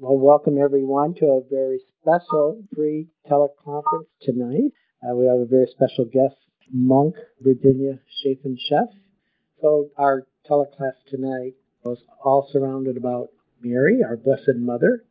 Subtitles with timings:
[0.00, 4.70] Well, welcome everyone to a very special free teleconference tonight.
[5.02, 6.36] Uh, we have a very special guest,
[6.72, 8.90] monk Virginia Chapin-Sheff.
[9.60, 13.30] So our teleclass tonight was all surrounded about
[13.60, 15.02] Mary, our Blessed Mother,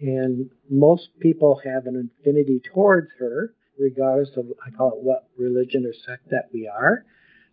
[0.00, 5.84] and most people have an affinity towards her, regardless of I call it what religion
[5.84, 7.04] or sect that we are,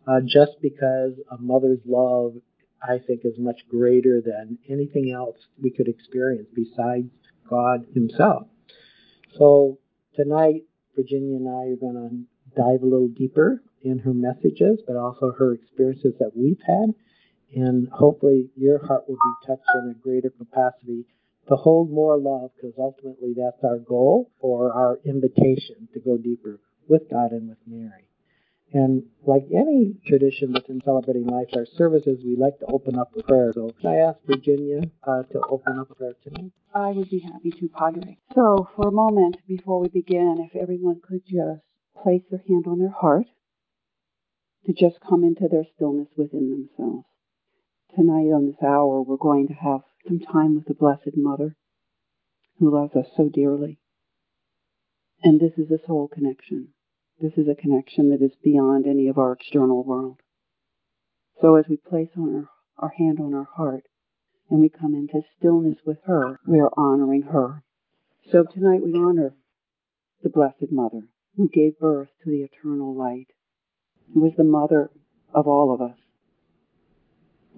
[0.07, 2.35] uh, just because a mother's love
[2.81, 7.09] I think is much greater than anything else we could experience besides
[7.49, 8.47] God Himself.
[9.37, 9.79] So
[10.15, 10.63] tonight,
[10.95, 15.32] Virginia and I are going to dive a little deeper in her messages, but also
[15.37, 16.93] her experiences that we've had.
[17.55, 21.05] And hopefully, your heart will be touched in a greater capacity
[21.47, 26.59] to hold more love, because ultimately that's our goal or our invitation to go deeper
[26.89, 28.07] with God and with Mary.
[28.73, 33.25] And like any tradition within Celebrating Life, our services, we like to open up with
[33.25, 33.52] prayer.
[33.53, 36.52] So can I ask Virginia uh, to open up prayer tonight?
[36.75, 38.17] I would be happy to, Padre.
[38.35, 41.61] So for a moment before we begin, if everyone could just
[42.03, 43.27] place their hand on their heart
[44.65, 47.05] to just come into their stillness within themselves.
[47.95, 51.55] Tonight on this hour, we're going to have some time with the Blessed Mother
[52.59, 53.79] who loves us so dearly.
[55.23, 56.69] And this is a soul connection.
[57.19, 60.21] This is a connection that is beyond any of our external world.
[61.41, 63.85] So as we place on our, our hand on our heart
[64.49, 67.63] and we come into stillness with her, we are honoring her.
[68.31, 69.33] So tonight we honor
[70.21, 73.27] the Blessed Mother who gave birth to the eternal light,
[74.13, 74.91] who is the mother
[75.33, 75.97] of all of us,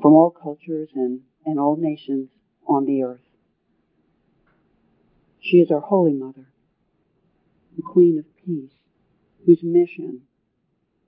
[0.02, 2.30] from all cultures and, and all nations
[2.66, 3.20] on the earth.
[5.42, 6.48] She is our Holy Mother,
[7.76, 8.79] the Queen of Peace,
[9.46, 10.22] whose mission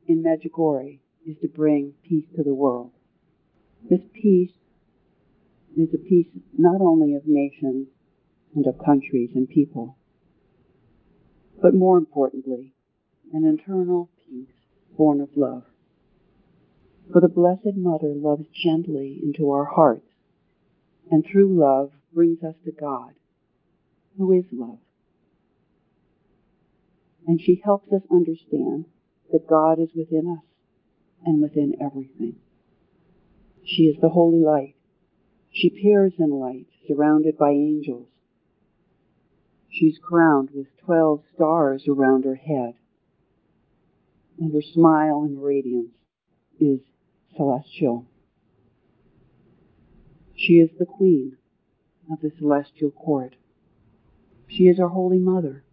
[0.08, 2.92] in Medjugorje is to bring peace to the world.
[3.90, 4.52] This peace
[5.78, 7.88] is a peace not only of nations
[8.56, 9.98] and of countries and people,
[11.62, 12.74] but more importantly,
[13.34, 14.50] an internal peace
[14.98, 15.64] born of love.
[17.12, 20.08] For the Blessed Mother loves gently into our hearts,
[21.10, 23.14] and through love brings us to God,
[24.18, 24.80] who is love
[27.28, 28.86] and she helps us understand
[29.32, 30.46] that God is within us
[31.26, 32.36] and within everything.
[33.64, 34.76] She is the holy light.
[35.52, 38.08] She peers in light, surrounded by angels.
[39.70, 42.74] She's crowned with twelve stars around her head,
[44.40, 45.94] and her smile and radiance
[46.60, 46.80] is
[47.36, 48.06] celestial.
[50.36, 51.38] She is the queen
[52.12, 53.36] of the celestial court.
[54.48, 55.64] She is our holy mother.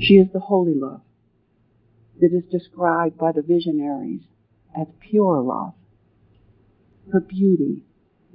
[0.00, 1.00] She is the holy love
[2.20, 4.22] that is described by the visionaries
[4.78, 5.74] as pure love.
[7.12, 7.84] Her beauty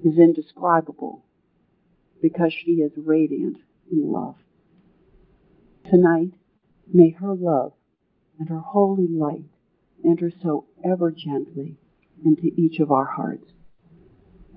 [0.04, 1.24] is indescribable
[2.22, 3.58] because she is radiant
[3.92, 4.36] in love.
[5.90, 6.34] Tonight,
[6.92, 7.74] may her love
[8.40, 9.46] and her holy light
[10.06, 11.78] enter so ever gently
[12.24, 13.52] into each of our hearts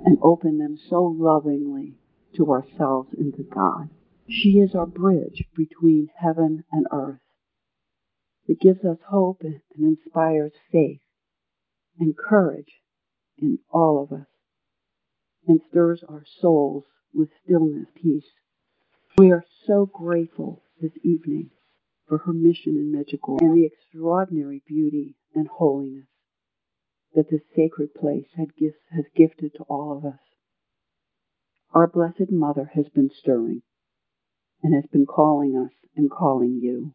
[0.05, 1.95] and open them so lovingly
[2.37, 3.89] to ourselves and to God.
[4.29, 7.21] She is our bridge between heaven and earth.
[8.47, 11.03] It gives us hope and inspires faith
[11.99, 12.81] and courage
[13.37, 14.27] in all of us
[15.47, 18.31] and stirs our souls with stillness, peace.
[19.19, 21.51] We are so grateful this evening
[22.07, 26.09] for her mission in Medjugorje and the extraordinary beauty and holiness
[27.15, 30.21] that this sacred place has gifted to all of us.
[31.73, 33.63] Our Blessed Mother has been stirring
[34.65, 36.95] and has been calling us and calling you.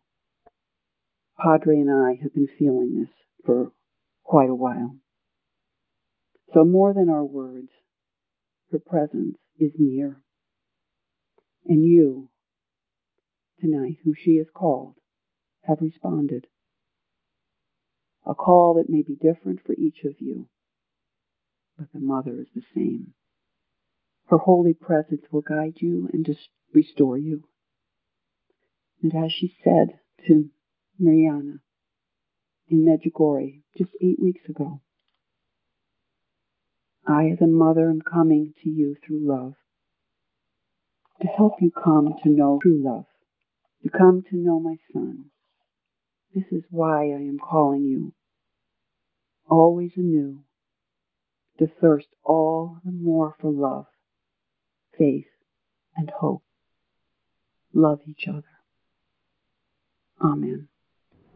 [1.37, 3.09] Padre and I have been feeling this
[3.45, 3.71] for
[4.23, 4.95] quite a while.
[6.51, 7.69] So, more than our words,
[8.71, 10.17] her presence is near.
[11.65, 12.29] And you,
[13.61, 14.95] tonight, who she has called,
[15.61, 16.47] have responded.
[18.25, 20.47] A call that may be different for each of you,
[21.77, 23.13] but the Mother is the same.
[24.25, 26.27] Her holy presence will guide you and
[26.73, 27.43] restore you.
[29.01, 30.49] And as she said to
[31.01, 31.59] Mirjana
[32.67, 34.81] in Medjugorje just eight weeks ago,
[37.07, 39.55] I, as a mother, am coming to you through love
[41.21, 43.05] to help you come to know true love,
[43.83, 45.25] to come to know my Son.
[46.33, 48.13] This is why I am calling you,
[49.49, 50.43] always anew,
[51.57, 53.87] to thirst all the more for love,
[54.97, 55.27] faith,
[55.97, 56.43] and hope.
[57.73, 58.58] Love each other.
[60.21, 60.67] Amen.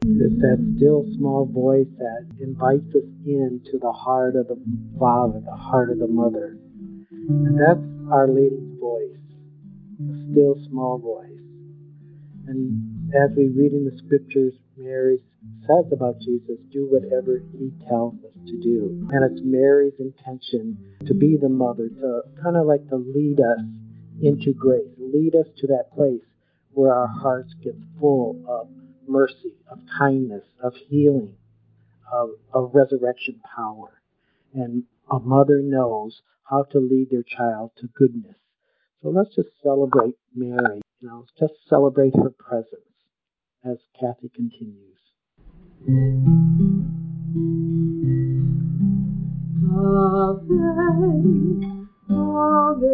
[0.06, 4.60] It's that still small voice that invites us into the heart of the
[5.00, 6.58] Father, the heart of the Mother.
[7.10, 7.80] And that's
[8.12, 9.16] Our Lady's voice.
[10.04, 11.40] A still small voice.
[12.48, 15.20] And as we read in the scriptures, Mary
[15.68, 19.08] says about Jesus, do whatever he tells us to do.
[19.14, 20.78] And it's Mary's intention
[21.08, 23.64] to be the mother, to kind of like to lead us
[24.22, 26.22] into grace, lead us to that place
[26.74, 28.70] where our hearts get full of
[29.08, 31.36] mercy, of kindness, of healing,
[32.12, 34.02] of, of resurrection power.
[34.54, 38.36] And a mother knows how to lead their child to goodness.
[39.02, 40.82] So let's just celebrate Mary.
[41.02, 42.82] You know, just celebrate her presence
[43.66, 45.00] as Kathy continues.
[49.76, 50.54] Ave,
[52.10, 52.94] Ave,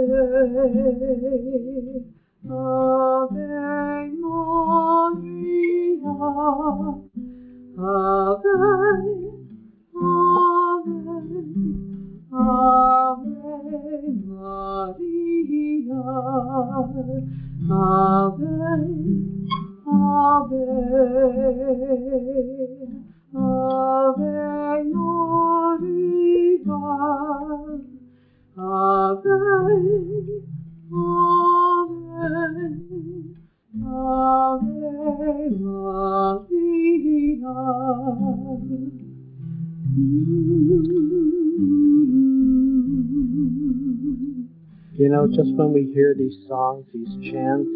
[2.49, 3.37] Ave
[4.17, 6.01] Maria,
[7.77, 8.53] Ave,
[9.93, 10.97] Ave,
[12.33, 13.29] Ave
[14.25, 16.01] Maria,
[17.69, 18.49] Ave,
[19.85, 20.65] Ave,
[23.35, 24.33] Ave
[24.89, 26.81] Maria,
[28.57, 29.37] Ave,
[30.91, 30.97] Ave,
[33.73, 34.49] Maria.
[44.97, 47.69] You know, just when we hear these songs, these chants,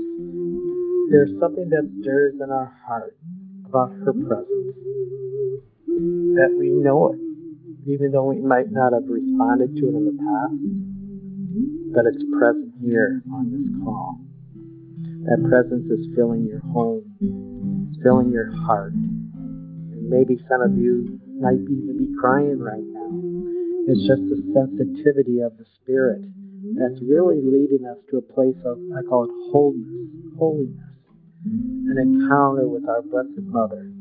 [1.11, 3.15] there's something that stirs in our heart
[3.65, 4.75] about her presence.
[5.85, 7.19] That we know it,
[7.87, 10.92] even though we might not have responded to it in the past,
[11.93, 14.17] but it's present here on this call.
[15.29, 17.05] That presence is filling your home,
[18.01, 18.93] filling your heart.
[18.93, 23.09] And maybe some of you might even be crying right now.
[23.87, 26.25] It's just the sensitivity of the Spirit
[26.75, 30.97] that's really leading us to a place of, I call it wholeness, holiness,
[31.45, 33.91] an encounter with our Blessed Mother,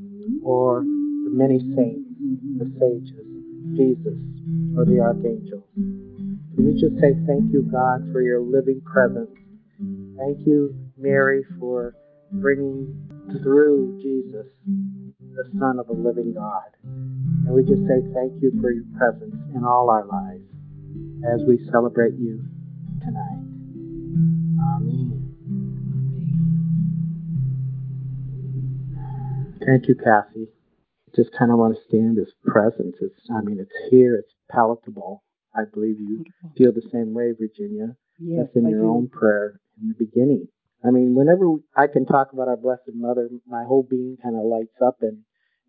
[0.42, 2.08] or the many saints,
[2.56, 3.26] the sages,
[3.76, 4.18] Jesus,
[4.78, 5.68] or the archangels.
[6.58, 9.30] We just say thank you, God, for your living presence?
[10.18, 11.94] Thank you, Mary, for
[12.30, 13.08] bringing
[13.42, 14.46] through Jesus,
[15.34, 16.70] the Son of the living God.
[16.84, 20.44] And we just say thank you for your presence in all our lives
[21.32, 22.44] as we celebrate you
[23.00, 23.42] tonight.
[24.76, 25.32] Amen.
[29.66, 30.48] Thank you, Kathy.
[31.16, 32.96] Just kind of want to stand as presence.
[33.00, 34.16] It's, I mean, it's here.
[34.16, 35.22] It's palatable.
[35.54, 36.24] I believe you
[36.56, 37.96] feel the same way, Virginia.
[38.18, 38.90] Yes, Just in I your do.
[38.90, 40.48] own prayer in the beginning.
[40.84, 41.46] I mean, whenever
[41.76, 45.18] I can talk about our Blessed Mother, my whole being kind of lights up, and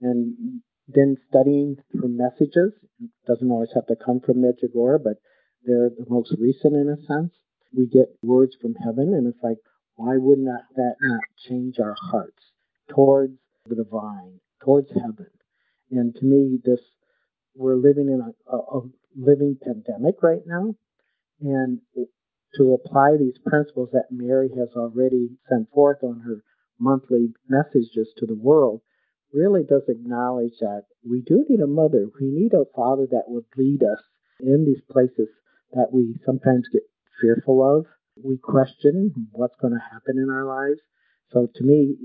[0.01, 5.17] and then studying her messages it doesn't always have to come from Medjugorje, but
[5.65, 7.33] they're the most recent in a sense.
[7.75, 9.57] We get words from heaven, and it's like,
[9.95, 12.51] why would not that not change our hearts
[12.89, 13.37] towards
[13.67, 15.27] the divine, towards heaven?
[15.91, 16.79] And to me, this
[17.55, 18.81] we're living in a, a, a
[19.15, 20.75] living pandemic right now,
[21.41, 21.79] and
[22.55, 26.43] to apply these principles that Mary has already sent forth on her
[26.79, 28.81] monthly messages to the world
[29.33, 32.05] really does acknowledge that we do need a mother.
[32.19, 33.99] We need a father that would lead us
[34.39, 35.27] in these places
[35.71, 36.83] that we sometimes get
[37.19, 37.85] fearful of.
[38.23, 40.81] We question what's going to happen in our lives.
[41.31, 41.95] So to me,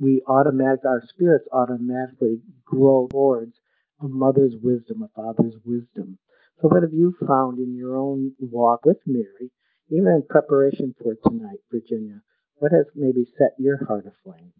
[0.00, 3.54] we automatic our spirits automatically grow towards
[4.00, 6.18] a mother's wisdom, a father's wisdom.
[6.60, 9.52] So what have you found in your own walk with Mary,
[9.90, 12.22] even in preparation for tonight, Virginia?
[12.56, 14.52] What has maybe set your heart aflame?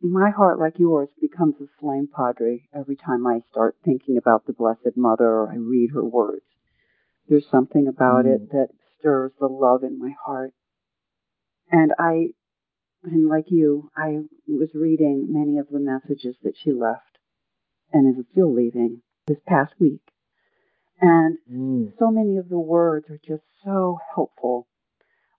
[0.00, 4.52] My heart, like yours, becomes a flame, Padre, every time I start thinking about the
[4.52, 6.44] Blessed Mother or I read her words.
[7.28, 8.50] There's something about it Mm.
[8.50, 10.54] that stirs the love in my heart.
[11.72, 12.34] And I,
[13.02, 17.18] and like you, I was reading many of the messages that she left
[17.92, 20.12] and is still leaving this past week.
[21.00, 21.92] And Mm.
[21.98, 24.66] so many of the words are just so helpful.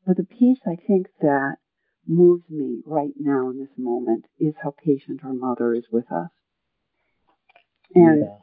[0.06, 1.58] But the piece I think that
[2.06, 6.32] moves me right now in this moment is how patient our mother is with us.
[7.94, 8.42] And Yes.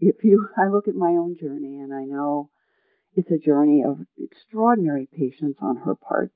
[0.00, 2.50] if you, I look at my own journey and I know
[3.14, 6.32] it's a journey of extraordinary patience on her part.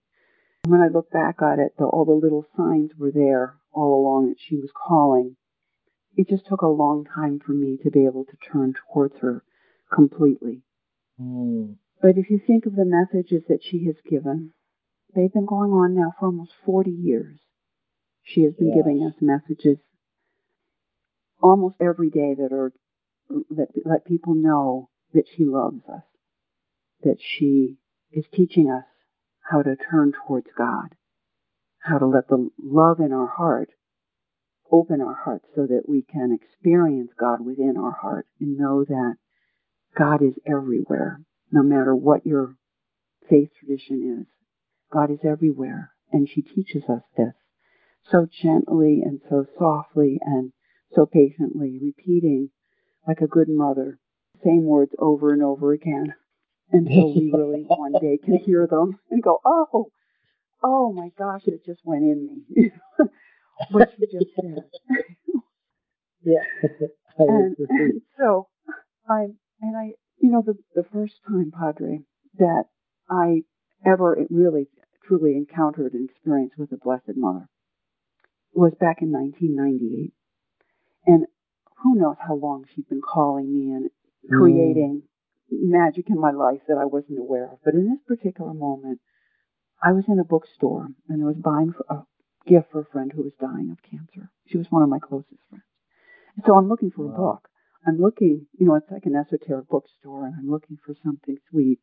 [0.66, 4.28] When I look back at it, the, all the little signs were there all along
[4.28, 5.36] that she was calling.
[6.16, 9.42] It just took a long time for me to be able to turn towards her
[9.94, 10.62] completely.
[11.20, 11.76] Mm.
[12.02, 14.52] But if you think of the messages that she has given,
[15.14, 17.38] they've been going on now for almost 40 years.
[18.22, 18.76] She has been Yes.
[18.76, 19.78] giving us messages
[21.42, 22.72] almost every day that are
[23.50, 26.04] that let people know that she loves us,
[27.02, 27.78] that she
[28.12, 28.84] is teaching us
[29.40, 30.94] how to turn towards God,
[31.78, 33.70] how to let the love in our heart
[34.70, 39.16] open our hearts so that we can experience God within our heart and know that
[39.96, 41.20] God is everywhere,
[41.50, 42.56] no matter what your
[43.28, 44.26] faith tradition is.
[44.92, 47.34] God is everywhere, and she teaches us this
[48.10, 50.52] so gently and so softly and
[50.94, 52.50] so patiently, repeating
[53.06, 53.98] like a good mother,
[54.44, 56.14] same words over and over again
[56.70, 59.90] until we really one day can hear them and go, oh,
[60.62, 62.70] oh my gosh, it just went in me.
[63.70, 64.64] what she just said.
[66.24, 66.68] yeah.
[67.18, 68.48] and, and so
[69.08, 69.26] I
[69.68, 72.00] and I you know the the first time, Padre,
[72.38, 72.64] that
[73.08, 73.42] I
[73.84, 74.68] ever really
[75.06, 77.48] truly encountered an experience with the Blessed Mother
[78.54, 80.12] was back in 1998.
[81.06, 81.26] And
[81.82, 83.90] who knows how long she'd been calling me and
[84.30, 85.58] creating mm.
[85.70, 87.58] magic in my life that I wasn't aware of.
[87.64, 89.00] But in this particular moment,
[89.82, 91.98] I was in a bookstore and I was buying a
[92.46, 94.30] gift for a friend who was dying of cancer.
[94.46, 95.64] She was one of my closest friends.
[96.36, 97.12] And so I'm looking for wow.
[97.12, 97.48] a book.
[97.86, 101.80] I'm looking, you know, it's like an esoteric bookstore, and I'm looking for something sweet.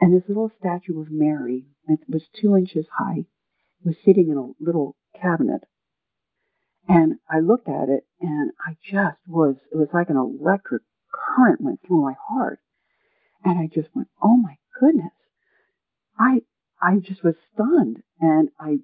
[0.00, 3.26] And this little statue of Mary, it was two inches high,
[3.84, 5.62] was sitting in a little cabinet.
[6.88, 10.82] And I looked at it, and I just was, it was like an electric
[11.12, 12.60] current went through my heart.
[13.44, 15.12] And I just went, oh my goodness.
[16.18, 16.42] I,
[16.80, 18.02] I just was stunned.
[18.20, 18.78] And I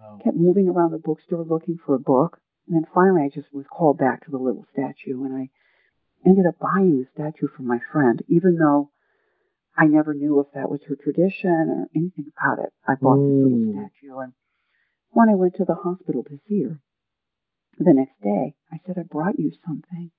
[0.00, 0.20] wow.
[0.22, 2.40] kept moving around the bookstore looking for a book.
[2.66, 5.50] And then finally I just was called back to the little statue and I
[6.26, 8.90] ended up buying the statue for my friend, even though
[9.76, 12.72] I never knew if that was her tradition or anything about it.
[12.86, 13.28] I bought mm.
[13.28, 14.32] this little statue and
[15.10, 16.80] when I went to the hospital to see her
[17.78, 20.10] the next day, I said, I brought you something.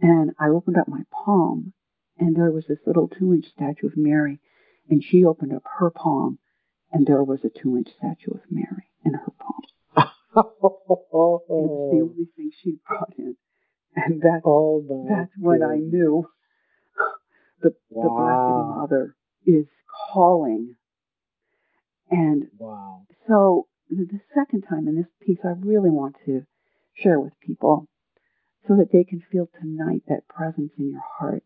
[0.00, 1.72] And I opened up my palm
[2.18, 4.40] and there was this little two inch statue of Mary
[4.88, 6.38] and she opened up her palm
[6.90, 9.62] and there was a two inch statue of Mary in her palm.
[11.48, 13.36] it was the only thing she brought in.
[13.96, 16.28] And that's, oh that's when I knew
[17.60, 18.02] the, wow.
[18.02, 19.16] the Blessed Mother
[19.46, 19.66] is
[20.12, 20.76] calling.
[22.10, 23.02] And wow.
[23.26, 26.42] so the second time in this piece, I really want to
[26.94, 27.88] share with people
[28.66, 31.42] so that they can feel tonight that presence in your heart.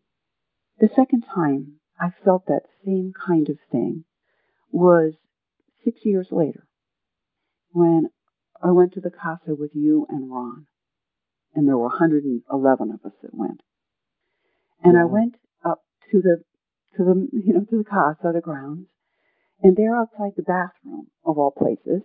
[0.79, 4.03] The second time I felt that same kind of thing
[4.71, 5.13] was
[5.83, 6.67] six years later
[7.71, 8.09] when
[8.61, 10.67] I went to the casa with you and Ron,
[11.55, 13.61] and there were 111 of us that went.
[14.83, 14.97] And.
[14.97, 16.43] I went up to the
[16.97, 18.87] to the you know to the casa, the grounds,
[19.63, 22.01] and there outside the bathroom of all places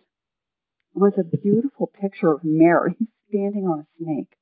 [0.94, 2.96] was a beautiful picture of Mary
[3.28, 4.36] standing on a snake.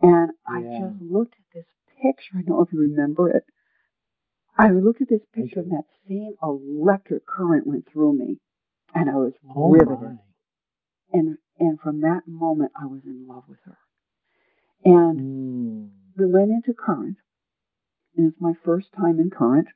[0.00, 0.78] And I yeah.
[0.80, 1.66] just looked at this
[2.00, 2.38] picture.
[2.38, 3.44] I don't know if you remember it.
[4.56, 8.38] I looked at this picture, and that same electric current went through me
[8.94, 10.00] and I was oh riveted.
[10.00, 10.16] My.
[11.12, 13.78] And and from that moment, I was in love with her.
[14.84, 15.90] And mm.
[16.16, 17.16] we went into current,
[18.16, 19.68] and it's my first time in current.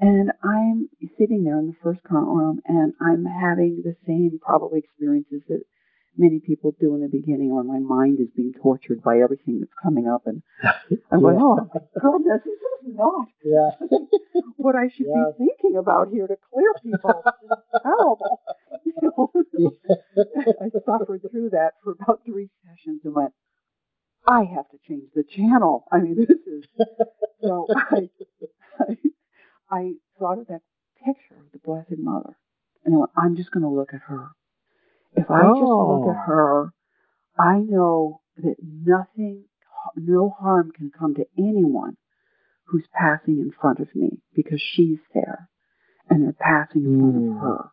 [0.00, 0.88] And I'm
[1.18, 5.60] sitting there in the first current room, and I'm having the same probably experiences that
[6.16, 9.72] many people do in the beginning where my mind is being tortured by everything that's
[9.82, 11.18] coming up and I'm yeah.
[11.18, 11.68] going, Oh
[12.00, 13.70] goodness, this is not yeah.
[14.56, 15.32] what I should yeah.
[15.38, 17.22] be thinking about here to clear people.
[17.24, 18.40] It's terrible.
[18.84, 19.30] You know?
[20.60, 23.32] I suffered through that for about three sessions and went,
[24.30, 25.84] I have to change the channel.
[25.90, 26.64] I mean this is
[27.42, 28.08] so I
[28.78, 28.96] I,
[29.70, 30.62] I thought of that
[31.04, 32.36] picture of the Blessed Mother
[32.84, 34.30] and I went, I'm just gonna look at her
[35.14, 35.54] if I oh.
[35.54, 36.26] just look at oh.
[36.26, 36.72] her,
[37.38, 39.44] I know that nothing,
[39.96, 41.96] no harm can come to anyone
[42.64, 45.48] who's passing in front of me because she's there
[46.08, 47.38] and they're passing in front of hmm.
[47.38, 47.70] her.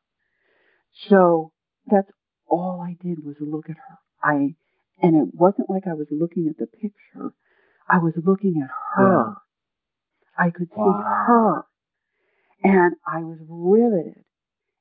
[1.10, 1.52] So
[1.90, 2.10] that's
[2.48, 3.98] all I did was look at her.
[4.24, 4.56] I,
[5.02, 7.34] and it wasn't like I was looking at the picture.
[7.90, 9.36] I was looking at her.
[10.40, 10.46] Yeah.
[10.46, 10.86] I could wow.
[10.86, 11.66] see her.
[12.64, 14.24] And I was riveted.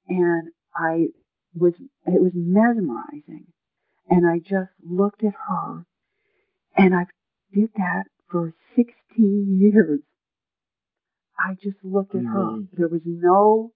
[0.08, 1.08] And I
[1.54, 1.74] was
[2.06, 3.46] it was mesmerizing.
[4.08, 5.84] And I just looked at her
[6.76, 7.06] and I
[7.52, 10.00] did that for 16 years.
[11.38, 12.60] I just looked at her.
[12.72, 13.72] There was no,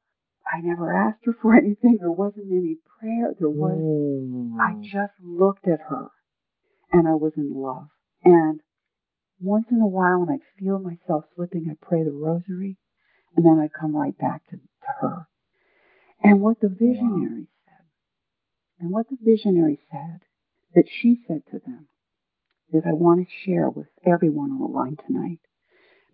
[0.47, 1.99] I never asked her for anything.
[2.01, 3.35] There wasn't any prayer.
[3.39, 4.57] There was, mm.
[4.61, 6.09] I just looked at her
[6.93, 7.89] and I was in love.
[8.25, 8.61] And
[9.41, 12.77] once in a while when I feel myself slipping, I pray the rosary
[13.37, 15.27] and then I come right back to, to her.
[16.23, 17.87] And what the visionary said,
[18.79, 20.21] and what the visionary said,
[20.75, 21.89] that she said to them,
[22.73, 25.41] that I want to share with everyone on the line tonight.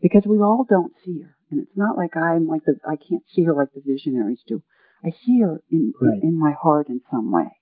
[0.00, 1.36] Because we all don't see her.
[1.50, 4.62] And it's not like I'm like the, I can't see her like the visionaries do.
[5.04, 6.22] I see her in, right.
[6.22, 7.56] in, in my heart in some way.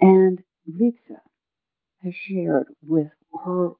[0.00, 1.20] And Vicka
[2.04, 3.08] has shared with
[3.44, 3.70] her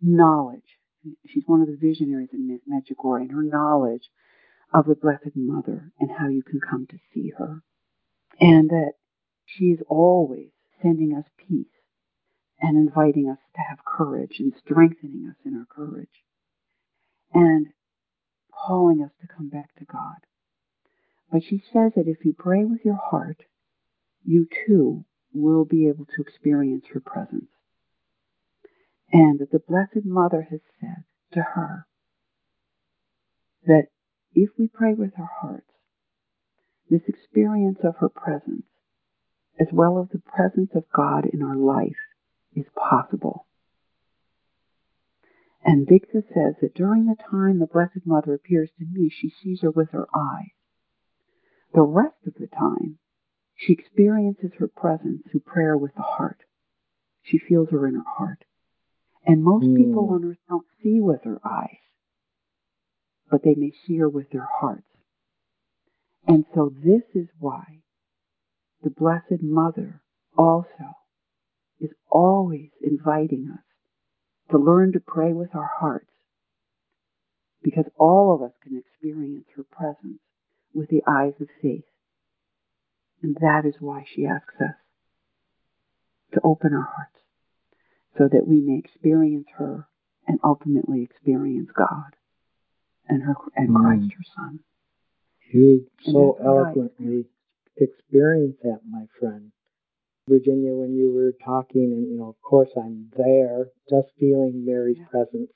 [0.00, 0.78] knowledge.
[1.26, 4.08] She's one of the visionaries in Medjugorje, and her knowledge
[4.72, 7.62] of the Blessed Mother and how you can come to see her.
[8.40, 8.94] And that
[9.44, 10.48] she is always
[10.82, 11.66] sending us peace
[12.60, 16.24] and inviting us to have courage and strengthening us in our courage
[17.32, 17.68] and
[18.66, 20.26] calling us to come back to God.
[21.30, 23.42] But she says that if you pray with your heart,
[24.24, 27.50] you too will be able to experience her presence.
[29.12, 31.86] And that the Blessed Mother has said to her
[33.66, 33.88] that
[34.34, 35.70] if we pray with our hearts,
[36.90, 38.66] this experience of her presence,
[39.58, 41.92] as well as the presence of God in our life,
[42.54, 43.46] is possible.
[45.64, 49.62] And Vicka says that during the time the Blessed Mother appears to me, she sees
[49.62, 50.50] her with her eyes.
[51.72, 52.98] The rest of the time,
[53.56, 56.38] she experiences her presence through prayer with the heart.
[57.22, 58.44] She feels her in her heart.
[59.24, 59.76] And most mm.
[59.76, 61.78] people on earth don't see with their eyes,
[63.30, 64.86] but they may see her with their hearts.
[66.26, 67.80] And so this is why
[68.82, 70.02] the Blessed Mother
[70.36, 70.96] also
[71.80, 73.64] is always inviting us
[74.50, 76.10] to learn to pray with our hearts
[77.62, 80.20] because all of us can experience her presence
[80.74, 81.84] with the eyes of faith.
[83.24, 84.76] And that is why she asks us
[86.34, 87.24] to open our hearts
[88.18, 89.88] so that we may experience her
[90.28, 92.16] and ultimately experience God
[93.08, 93.80] and her and mm.
[93.80, 94.60] Christ her son.
[95.50, 97.24] You so eloquently
[97.78, 99.52] experience that, my friend.
[100.28, 104.98] Virginia, when you were talking, and you know, of course, I'm there, just feeling Mary's
[105.00, 105.06] yeah.
[105.06, 105.50] presence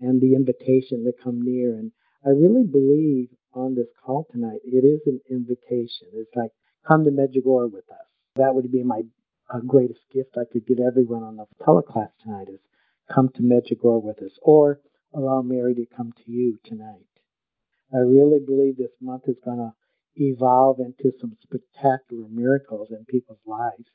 [0.00, 1.74] and the invitation to come near.
[1.76, 1.92] And
[2.24, 6.08] I really believe on this call tonight, it is an invitation.
[6.14, 6.52] It's like,
[6.86, 8.06] come to Medjugorje with us.
[8.36, 9.02] That would be my
[9.52, 12.60] uh, greatest gift I could give everyone on the teleclass tonight is
[13.12, 14.80] come to Medjugorje with us, or
[15.14, 17.06] allow Mary to come to you tonight.
[17.94, 19.72] I really believe this month is going to
[20.16, 23.88] evolve into some spectacular miracles in people's lives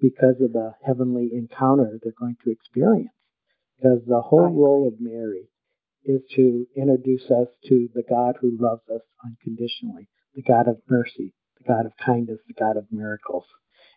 [0.00, 3.10] because of the heavenly encounter they're going to experience.
[3.76, 5.48] Because the whole role of Mary
[6.04, 11.32] is to introduce us to the God who loves us unconditionally, the God of mercy,
[11.68, 13.44] God of kindness, the God of miracles.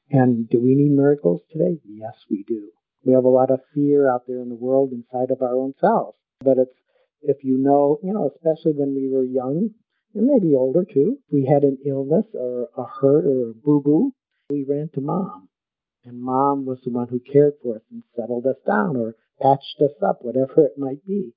[0.09, 1.79] And do we need miracles today?
[1.87, 2.69] Yes, we do.
[3.05, 5.73] We have a lot of fear out there in the world inside of our own
[5.79, 6.17] selves.
[6.41, 6.75] But it's
[7.21, 9.69] if you know, you know, especially when we were young,
[10.13, 14.11] and maybe older too, we had an illness or a hurt or a boo boo,
[14.49, 15.47] we ran to mom.
[16.03, 19.79] And mom was the one who cared for us and settled us down or patched
[19.81, 21.33] us up, whatever it might be.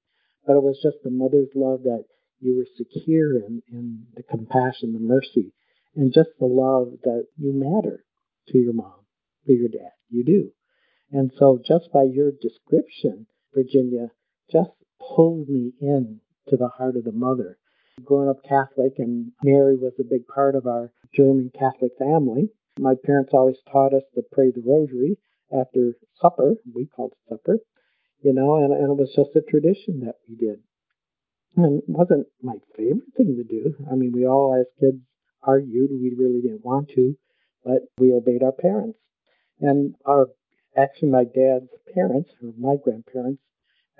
[0.46, 2.04] But it was just the mother's love that
[2.40, 5.52] you were secure in, in the compassion, the mercy,
[5.96, 8.04] and just the love that you matter
[8.48, 9.06] to your mom,
[9.46, 9.92] to your dad.
[10.10, 10.50] You do.
[11.10, 14.08] And so just by your description, Virginia,
[14.50, 17.58] just pulled me in to the heart of the mother.
[18.04, 22.50] Growing up Catholic, and Mary was a big part of our German Catholic family.
[22.78, 25.16] My parents always taught us to pray the rosary
[25.52, 26.56] after supper.
[26.74, 27.58] We called it supper,
[28.22, 30.58] you know, and, and it was just a tradition that we did.
[31.56, 33.76] And it wasn't my favorite thing to do.
[33.90, 34.98] I mean, we all, as kids,
[35.46, 35.90] argued.
[35.90, 37.16] We really didn't want to,
[37.64, 38.98] but we obeyed our parents.
[39.60, 40.28] And our,
[40.76, 43.42] actually, my dad's parents, or my grandparents,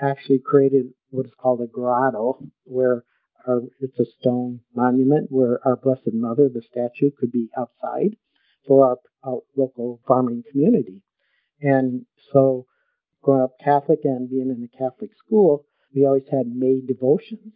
[0.01, 3.05] actually created what is called a grotto, where
[3.47, 8.17] our, it's a stone monument where our Blessed Mother, the statue, could be outside
[8.67, 11.03] for our, our local farming community.
[11.61, 12.67] And so,
[13.23, 17.53] growing up Catholic and being in a Catholic school, we always had May devotions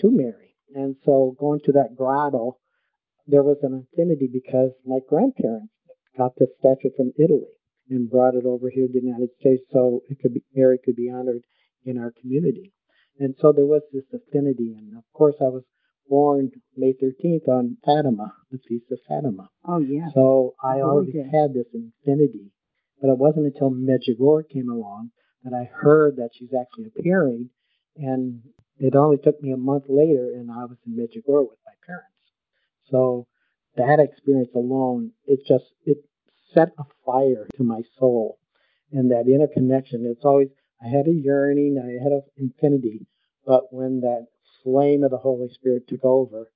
[0.00, 0.56] to Mary.
[0.74, 2.58] And so, going to that grotto,
[3.28, 5.72] there was an affinity because my grandparents
[6.16, 7.52] got this statue from Italy
[7.90, 10.96] and brought it over here to the United States so it could be, Mary could
[10.96, 11.42] be honored
[11.84, 12.72] in our community.
[13.18, 14.74] And so there was this affinity.
[14.76, 15.64] And of course, I was
[16.08, 19.50] born May 13th on Fatima, the Feast of Fatima.
[19.64, 20.08] Oh, yeah.
[20.14, 22.52] So I always had this affinity.
[23.00, 25.10] But it wasn't until Medjugorje came along
[25.44, 27.50] that I heard that she's actually appearing.
[27.96, 28.42] And
[28.78, 32.14] it only took me a month later, and I was in Medjugorje with my parents.
[32.90, 33.26] So
[33.76, 35.98] that experience alone, it just, it
[36.54, 38.38] set a fire to my soul.
[38.92, 40.48] And that interconnection, it's always,
[40.82, 43.06] I had a yearning, I had an infinity,
[43.46, 44.26] but when that
[44.62, 46.50] flame of the Holy Spirit took over,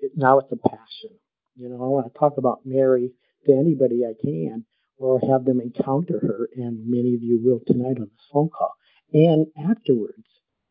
[0.00, 1.10] it, now it's a passion.
[1.54, 3.12] You know, I want to talk about Mary
[3.46, 4.64] to anybody I can,
[4.98, 8.74] or have them encounter her, and many of you will tonight on this phone call,
[9.12, 10.24] and afterwards,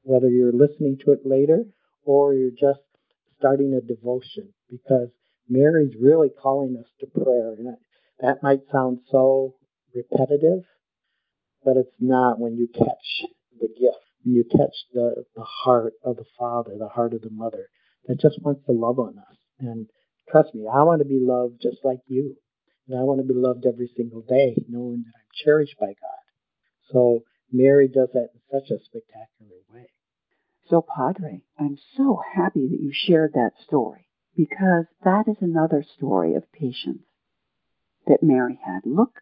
[0.04, 1.64] whether you're listening to it later
[2.04, 2.80] or you're just
[3.38, 5.10] starting a devotion because
[5.48, 7.54] Mary's really calling us to prayer.
[7.54, 7.78] And
[8.20, 9.56] that, might sound so
[9.94, 10.64] repetitive,
[11.64, 16.16] but it's not when you catch the gift, when you catch the, the heart of
[16.16, 17.70] the Father, the heart of the Mother
[18.08, 19.38] that just wants to love on us.
[19.60, 19.88] And
[20.30, 22.36] trust me, I want to be loved just like you.
[22.88, 26.24] And I want to be loved every single day, knowing that I'm cherished by God.
[26.92, 29.90] So Mary does that in such a spectacular way.
[30.70, 34.05] So, Padre, I'm so happy that you shared that story
[34.36, 37.04] because that is another story of patience
[38.08, 38.82] that Mary had.
[38.86, 39.22] Look,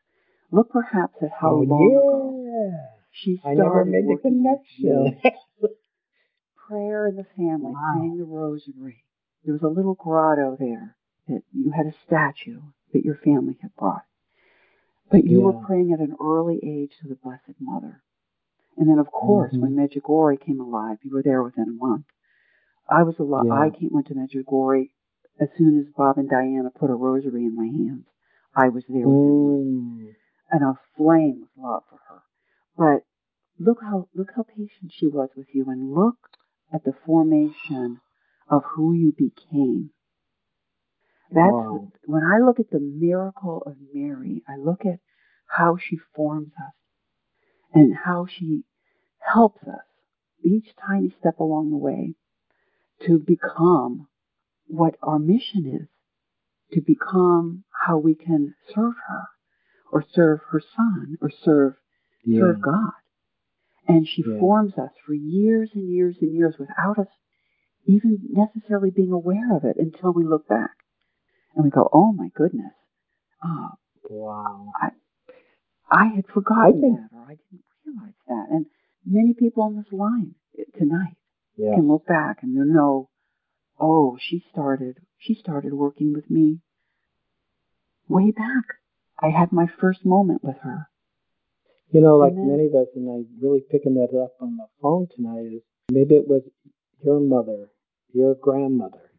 [0.51, 1.99] look perhaps at how oh, long yeah.
[1.99, 2.77] ago
[3.11, 5.19] she I started never made the connection.
[6.67, 7.93] Prayer in the family, Wow.
[7.97, 9.03] praying the rosary.
[9.43, 10.95] There was a little grotto there
[11.27, 12.61] that you had a statue
[12.93, 14.03] that your family had brought.
[15.11, 18.01] But you were praying at an early age to the Blessed Mother.
[18.77, 19.59] And then, of course, Mhm.
[19.61, 22.05] when Medjugorje came alive, you were there within a month.
[22.89, 23.45] I was alive.
[23.45, 23.59] Yeah.
[23.59, 24.89] I came went to Medjugorje
[25.39, 28.05] as soon as Bob and Diana put a rosary in my hands.
[28.55, 30.15] I was there within a month, Mm.
[30.51, 32.21] and a flame of love for her.
[32.77, 33.05] But
[33.59, 36.17] look how look how patient she was with you, and look
[36.71, 38.01] at the formation
[38.47, 39.91] of who you became.
[41.31, 41.91] That's Wow.
[42.05, 44.99] when I look at the miracle of Mary, I look at
[45.47, 46.73] how she forms us
[47.73, 48.65] and how she
[49.19, 49.85] helps us
[50.43, 52.15] each tiny step along the way
[53.01, 54.07] to become
[54.73, 55.87] what our mission is,
[56.71, 59.23] to become how we can serve her
[59.91, 61.75] or serve her son or serve
[62.23, 62.39] Yeah.
[62.39, 62.91] serve God.
[63.87, 64.39] And she Yeah.
[64.39, 67.07] forms us for years and years and years without us
[67.85, 70.71] even necessarily being aware of it until we look back
[71.53, 72.73] and we go, oh my goodness,
[73.41, 73.69] uh,
[74.09, 74.71] Wow.
[74.75, 74.91] I
[75.91, 78.47] I had forgotten I think- that or I didn't realize that.
[78.49, 78.65] And
[79.05, 80.33] many people on this line
[80.75, 81.17] tonight
[81.57, 81.75] Yeah.
[81.75, 83.09] can look back and they'll know,
[83.79, 86.59] oh, she started, she started working with me
[88.07, 88.65] way back.
[89.19, 90.89] I had my first moment with her.
[91.91, 94.67] You know, like then- many of us, and I'm really picking that up on the
[94.81, 96.43] phone tonight, is maybe it was
[97.03, 97.69] your mother,
[98.13, 99.11] your grandmother,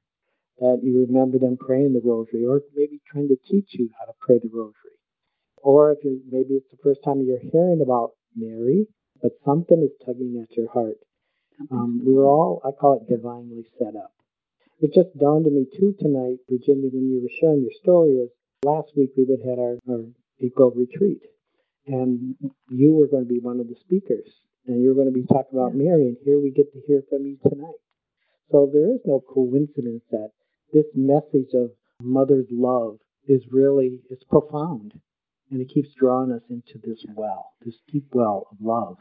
[0.59, 4.13] that you remember them praying the rosary, or maybe trying to teach you how to
[4.21, 4.99] pray the rosary.
[5.59, 8.87] Or if you maybe it's the first time you're hearing about Mary,
[9.23, 10.99] but something is tugging at your heart.
[11.71, 14.13] Um, we were all, I call it divinely set up.
[14.85, 18.29] It just dawned on me too tonight, Virginia, when you were sharing your story, is
[18.63, 20.05] last week we would had our, our
[20.43, 21.23] April retreat.
[21.87, 22.35] And
[22.69, 24.29] you were going to be one of the speakers.
[24.67, 27.03] And you were going to be talking about Mary, and here we get to hear
[27.09, 27.81] from you tonight.
[28.51, 30.33] So there is no coincidence that
[30.75, 31.71] this message of
[32.03, 34.93] mother's love is really it's profound.
[35.51, 38.99] And it keeps drawing us into this well, this deep well of love.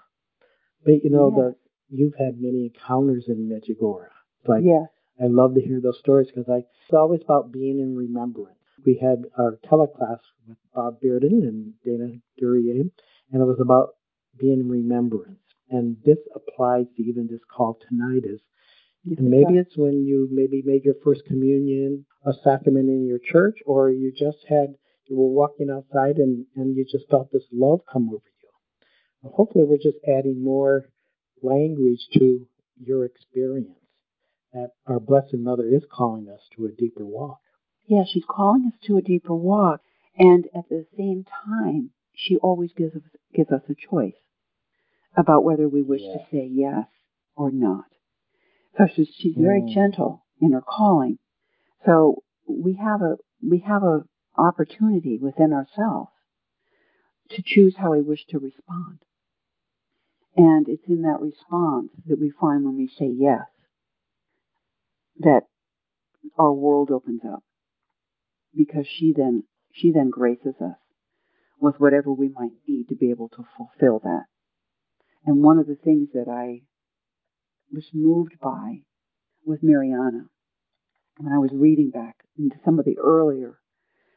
[0.85, 1.55] But you know, Yes.
[1.89, 4.07] the you've had many encounters in Medjugorje.
[4.47, 4.87] Like yes.
[5.21, 8.57] I love to hear those stories because I it's always about being in remembrance.
[8.85, 12.89] We had our teleclass with Bob Bearden and Dana Durier,
[13.31, 13.95] and it was about
[14.39, 15.39] being in remembrance.
[15.69, 18.41] And this applies to even this call tonight is
[19.05, 23.57] and maybe it's when you maybe made your first communion, a sacrament in your church,
[23.65, 24.75] or you just had
[25.07, 28.49] you were walking outside and, and you just felt this love come over you.
[29.21, 30.85] Well, hopefully we're just adding more
[31.41, 32.47] language to
[32.81, 33.82] your experience.
[34.53, 37.39] That our Blessed Mother is calling us to a deeper walk.
[37.87, 39.81] Yeah, she's calling us to a deeper walk.
[40.17, 43.01] And at the same time, she always gives us,
[43.33, 44.13] gives us a choice
[45.17, 46.85] about whether we wish to say yes
[47.35, 47.85] or not.
[48.77, 49.73] So she's, she's very Mm.
[49.73, 51.17] gentle in her calling.
[51.85, 54.03] So we have a we have a
[54.37, 56.11] opportunity within ourselves
[57.29, 58.99] to choose how we wish to respond.
[60.35, 63.41] And it's in that response that we find when we say yes
[65.19, 65.41] that
[66.37, 67.43] our world opens up
[68.55, 70.77] because she then she then graces us
[71.59, 74.25] with whatever we might need to be able to fulfill that.
[75.25, 76.61] And one of the things that I
[77.71, 78.81] was moved by
[79.45, 80.25] with Mirjana
[81.17, 83.57] when I was reading back into some of the earlier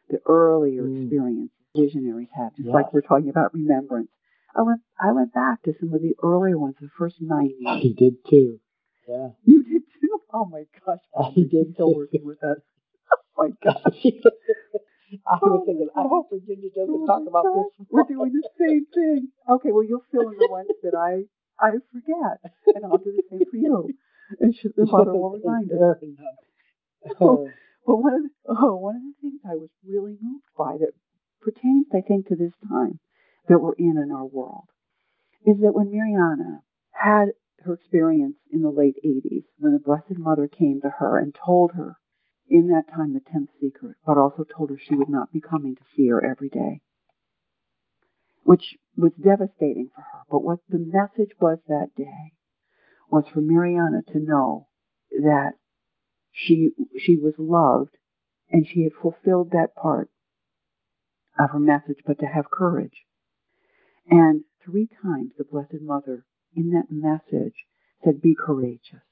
[0.09, 1.03] the earlier Mm.
[1.03, 2.75] experience visionaries had, just Yeah.
[2.75, 4.11] like we're talking about remembrance.
[4.55, 7.83] I went I went back to some of the earlier ones, the first nine years.
[7.83, 8.61] He did too.
[9.09, 9.31] Yeah.
[9.45, 9.86] You did too?
[10.33, 11.01] Oh my gosh.
[11.19, 12.59] I did still working with us.
[13.39, 14.03] Oh my gosh.
[15.29, 17.87] I Oh was my thinking, I hope Virginia doesn't Oh talk about gosh, this.
[17.91, 19.29] We're doing the same thing.
[19.49, 21.25] Okay, well you'll fill in the ones that I
[21.63, 22.41] I forget,
[22.75, 23.95] and I'll do the same for you.
[24.41, 25.79] And she, the mother will remind us.
[26.01, 27.17] Fair.
[27.21, 27.51] Oh, oh,
[27.87, 30.93] But one of the, oh, one of the things I was really moved by that
[31.41, 32.99] pertains, I think, to this time
[33.49, 34.65] that we're in in our world
[35.47, 36.61] is that when Mirjana
[36.91, 37.29] had
[37.65, 41.73] her experience in the late 80s when the Blessed Mother came to her and told
[41.73, 41.97] her
[42.49, 45.75] in that time the 10th secret, but also told her she would not be coming
[45.75, 46.81] to see her every day,
[48.45, 50.23] which was devastating for her.
[50.31, 52.33] But what the message was that day
[53.11, 54.69] was for Mirjana to know
[55.11, 55.53] that
[56.33, 57.97] she she was loved
[58.51, 60.11] and she had fulfilled that part
[61.39, 63.05] of her message, but to have courage.
[64.09, 66.25] And three times the Blessed Mother
[66.57, 67.55] in that message
[68.03, 69.03] said, Be courageous.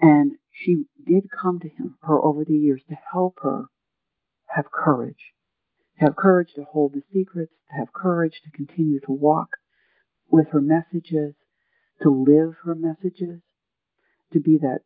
[0.00, 3.66] And she did come to him, her over the years, to help her
[4.46, 5.32] have courage.
[5.98, 9.50] To have courage to hold the secrets, to have courage to continue to walk
[10.30, 11.34] with her messages,
[12.02, 13.40] to live her messages,
[14.32, 14.80] to be that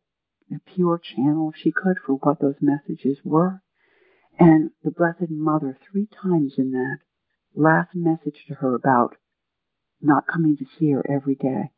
[0.75, 3.61] pure channel, she could, for what those messages were.
[4.37, 6.99] And the Blessed Mother, three times in that
[7.55, 9.15] last message to her about
[10.01, 11.71] not coming to see her every day,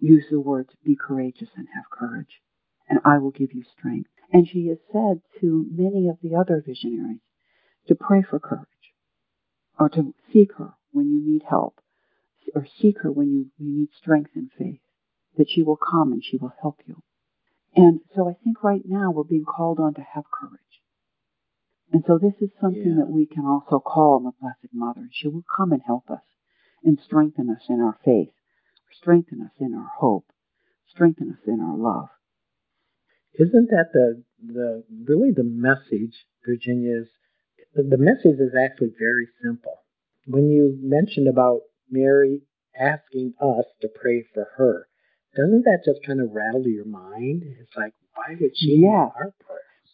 [0.00, 2.40] use the words, be courageous and have courage,
[2.88, 4.10] and I will give you strength.
[4.32, 7.20] And she has said to many of the other visionaries
[7.88, 8.66] to pray for courage,
[9.78, 11.80] or to seek her when you need help,
[12.54, 14.80] or seek her when you, you need strength and faith,
[15.36, 17.02] that she will come and she will help you.
[17.74, 20.60] And so I think right now we're being called on to have courage.
[21.92, 23.04] And so this is something yeah.
[23.04, 25.08] that we can also call on the Blessed Mother.
[25.12, 26.22] She will come and help us
[26.82, 28.32] and strengthen us in our faith,
[28.92, 30.26] strengthen us in our hope,
[30.88, 32.08] strengthen us in our love.
[33.34, 37.02] Isn't that the the really the message, Virginia?
[37.02, 37.08] Is
[37.74, 39.78] the, message is actually very simple.
[40.26, 42.42] When you mentioned about Mary
[42.78, 44.86] asking us to pray for her,
[45.34, 47.44] doesn't that just kind of rattle your mind?
[47.60, 48.88] It's like, why would she yeah.
[48.88, 49.90] need our prayers?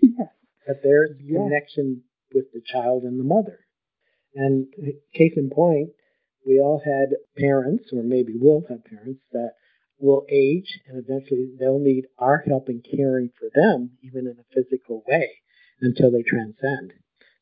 [0.00, 0.28] Yes.
[0.66, 2.02] That there's a connection
[2.34, 3.58] with the child and the mother.
[4.34, 5.90] And uh, case in point,
[6.46, 9.52] we all had parents, or maybe will have parents, that
[9.98, 14.54] will age and eventually they'll need our help in caring for them, even in a
[14.54, 15.28] physical way,
[15.80, 16.92] until they transcend.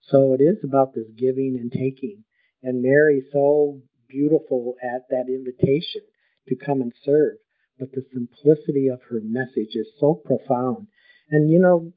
[0.03, 2.25] So it is about this giving and taking.
[2.63, 6.03] And Mary, so beautiful at that invitation
[6.49, 7.37] to come and serve.
[7.79, 10.89] But the simplicity of her message is so profound.
[11.31, 11.93] And you know,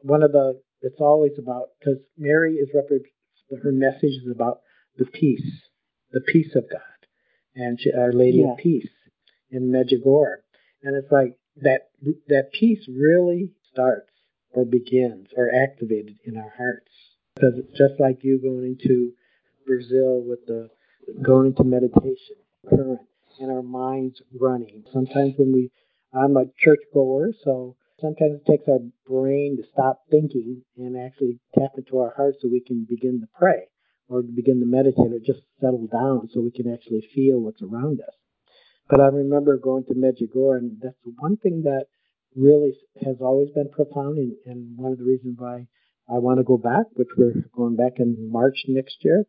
[0.00, 4.60] one of the, it's always about, because Mary is, her message is about
[4.96, 5.69] the peace
[6.12, 6.80] the peace of God,
[7.54, 8.52] and she, Our Lady yeah.
[8.52, 8.88] of Peace
[9.50, 10.42] in Medjugorje.
[10.82, 11.90] And it's like that
[12.28, 14.10] that peace really starts
[14.52, 16.90] or begins or activated in our hearts
[17.34, 19.12] because it's just like you going into
[19.66, 20.68] Brazil with the
[21.22, 22.36] going into meditation
[22.68, 23.00] current
[23.38, 24.84] and our minds running.
[24.92, 25.70] Sometimes when we,
[26.12, 31.38] I'm a church goer, so sometimes it takes our brain to stop thinking and actually
[31.58, 33.68] tap into our heart so we can begin to pray
[34.10, 38.00] or begin to meditate or just settle down so we can actually feel what's around
[38.00, 38.14] us.
[38.88, 41.86] But I remember going to Medjugorje, and that's one thing that
[42.34, 45.68] really has always been profound, and, and one of the reasons why
[46.08, 49.24] I want to go back, which we're going back in March next year,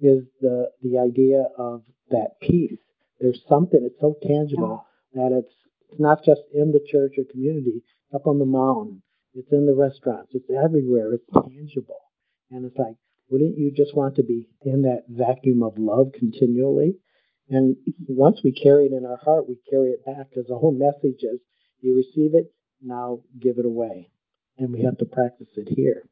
[0.00, 2.78] is the the idea of that peace.
[3.18, 5.52] There's something it's so tangible that it's
[5.90, 7.82] it's not just in the church or community,
[8.14, 9.02] up on the mountain.
[9.34, 10.30] It's in the restaurants.
[10.34, 11.14] It's everywhere.
[11.14, 12.00] It's tangible,
[12.50, 12.94] and it's like
[13.30, 16.96] wouldn't you just want to be in that vacuum of love continually?
[17.48, 17.76] And
[18.08, 21.22] once we carry it in our heart, we carry it back because the whole message
[21.22, 21.40] is
[21.80, 24.10] you receive it, now give it away.
[24.58, 26.04] And we have to practice it here.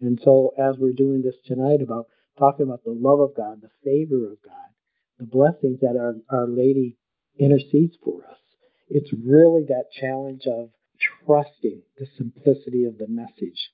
[0.00, 2.06] And so, as we're doing this tonight about
[2.38, 4.70] talking about the love of God, the favor of God,
[5.18, 6.98] the blessings that our, our Lady
[7.38, 8.38] intercedes for us,
[8.88, 10.70] it's really that challenge of
[11.24, 13.70] trusting the simplicity of the message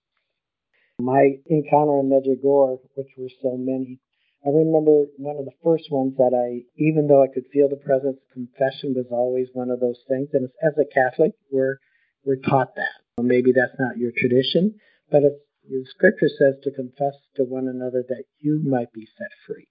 [1.00, 4.00] my encounter in Medjugorje, which were so many,
[4.44, 7.76] I remember one of the first ones that I, even though I could feel the
[7.76, 10.30] presence, confession was always one of those things.
[10.32, 11.78] And as a Catholic, we're
[12.24, 13.22] we're taught that.
[13.22, 14.78] Maybe that's not your tradition,
[15.10, 19.30] but it's, the Scripture says to confess to one another that you might be set
[19.46, 19.68] free.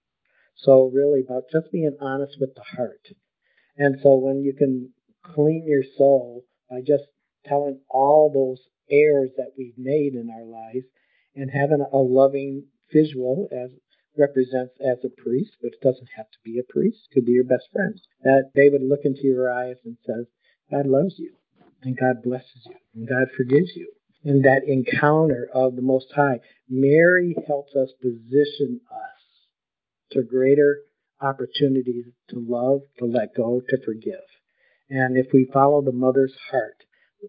[0.55, 3.07] So really, about just being honest with the heart.
[3.77, 4.91] And so when you can
[5.23, 7.03] clean your soul by just
[7.45, 10.85] telling all those errors that we've made in our lives
[11.35, 13.71] and having a loving visual as
[14.17, 17.43] represents as a priest, but it doesn't have to be a priest, could be your
[17.43, 17.99] best friend.
[18.23, 20.25] That they would look into your eyes and says,
[20.69, 21.33] God loves you,
[21.81, 23.91] and God blesses you, and God forgives you.
[24.23, 29.47] And that encounter of the Most High, Mary helps us position us
[30.11, 30.81] to greater
[31.21, 34.25] opportunities to love, to let go, to forgive.
[34.89, 36.83] And if we follow the mother's heart,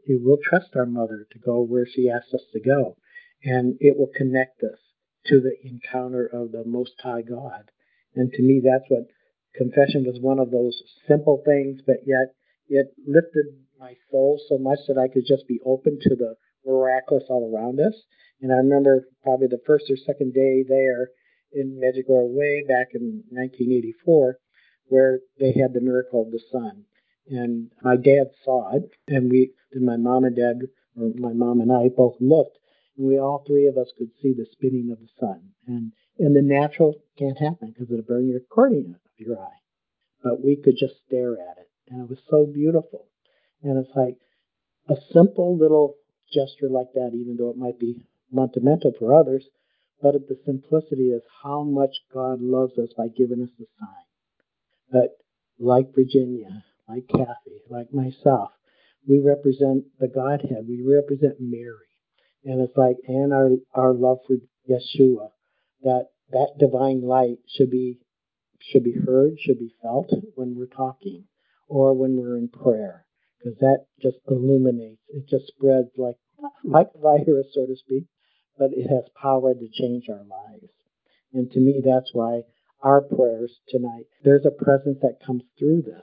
[0.08, 2.96] we will trust our mother to go where she asks us to go
[3.44, 4.78] and it will connect us
[5.26, 7.70] to the encounter of the Most High God.
[8.14, 9.06] And to me, that's what
[9.54, 12.34] confession was one of those simple things, but yet
[12.68, 13.46] it lifted
[13.78, 17.80] my soul so much that I could just be open to the miraculous all around
[17.80, 17.94] us.
[18.40, 21.10] And I remember probably the first or second day there
[21.52, 24.38] in Medjugorje way back in 1984,
[24.86, 26.84] where they had the miracle of the sun.
[27.28, 30.60] And my dad saw it, and we, and my mom and dad,
[30.96, 32.58] or my mom and I, both looked,
[33.00, 35.40] we all three of us could see the spinning of the sun.
[35.66, 39.60] And and the natural can't happen because it'll burn your cornea of your eye.
[40.22, 43.06] But we could just stare at it, and it was so beautiful.
[43.62, 44.18] And it's like
[44.88, 45.96] a simple little
[46.32, 49.44] gesture like that, even though it might be monumental for others,
[50.02, 54.04] but the simplicity is how much God loves us by giving us the sign.
[54.90, 55.16] But
[55.58, 58.50] like Virginia, like Kathy, like myself,
[59.06, 60.66] we represent the Godhead.
[60.68, 61.89] We represent Mary.
[62.44, 64.36] And it's like, and our, our love for
[64.68, 65.30] Yeshua,
[65.82, 67.98] that that divine light should be
[68.60, 71.24] should be heard, should be felt when we're talking
[71.68, 73.06] or when we're in prayer,
[73.38, 75.00] because that just illuminates.
[75.08, 76.16] It just spreads like
[76.64, 78.04] like a virus, so to speak,
[78.58, 80.72] but it has power to change our lives.
[81.32, 82.42] And to me, that's why
[82.82, 86.02] our prayers tonight, there's a presence that comes through this.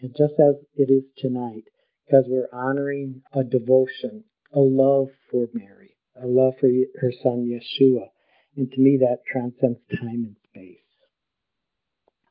[0.00, 1.64] And just as it is tonight,
[2.06, 6.68] because we're honoring a devotion, a love for Mary, a love for
[7.00, 8.08] her son Yeshua.
[8.56, 10.78] And to me, that transcends time and space.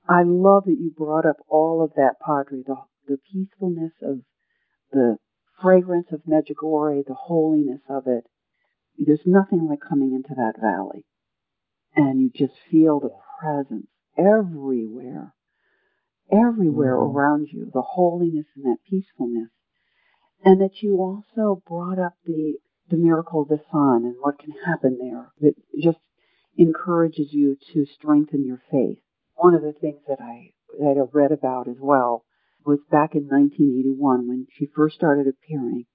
[0.07, 2.75] I love that you brought up all of that, Padre, the,
[3.07, 4.19] the peacefulness of
[4.91, 5.17] the
[5.62, 8.25] fragrance of Medjugorje, the holiness of it.
[8.97, 11.05] There's nothing like coming into that valley.
[11.95, 15.34] And you just feel the presence everywhere,
[16.31, 17.17] everywhere mm-hmm.
[17.17, 19.49] around you, the holiness and that peacefulness.
[20.43, 22.56] And that you also brought up the,
[22.89, 25.32] the miracle of the sun and what can happen there.
[25.39, 25.99] It just
[26.58, 28.99] encourages you to strengthen your faith.
[29.36, 32.25] One of the things that I, that I read about as well
[32.65, 35.86] was back in 1981 when she first started appearing.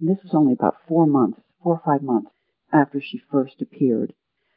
[0.00, 2.30] And this was only about four months, four or five months
[2.72, 4.12] after she first appeared,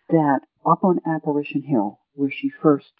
[0.09, 2.93] that up on Apparition Hill, where she first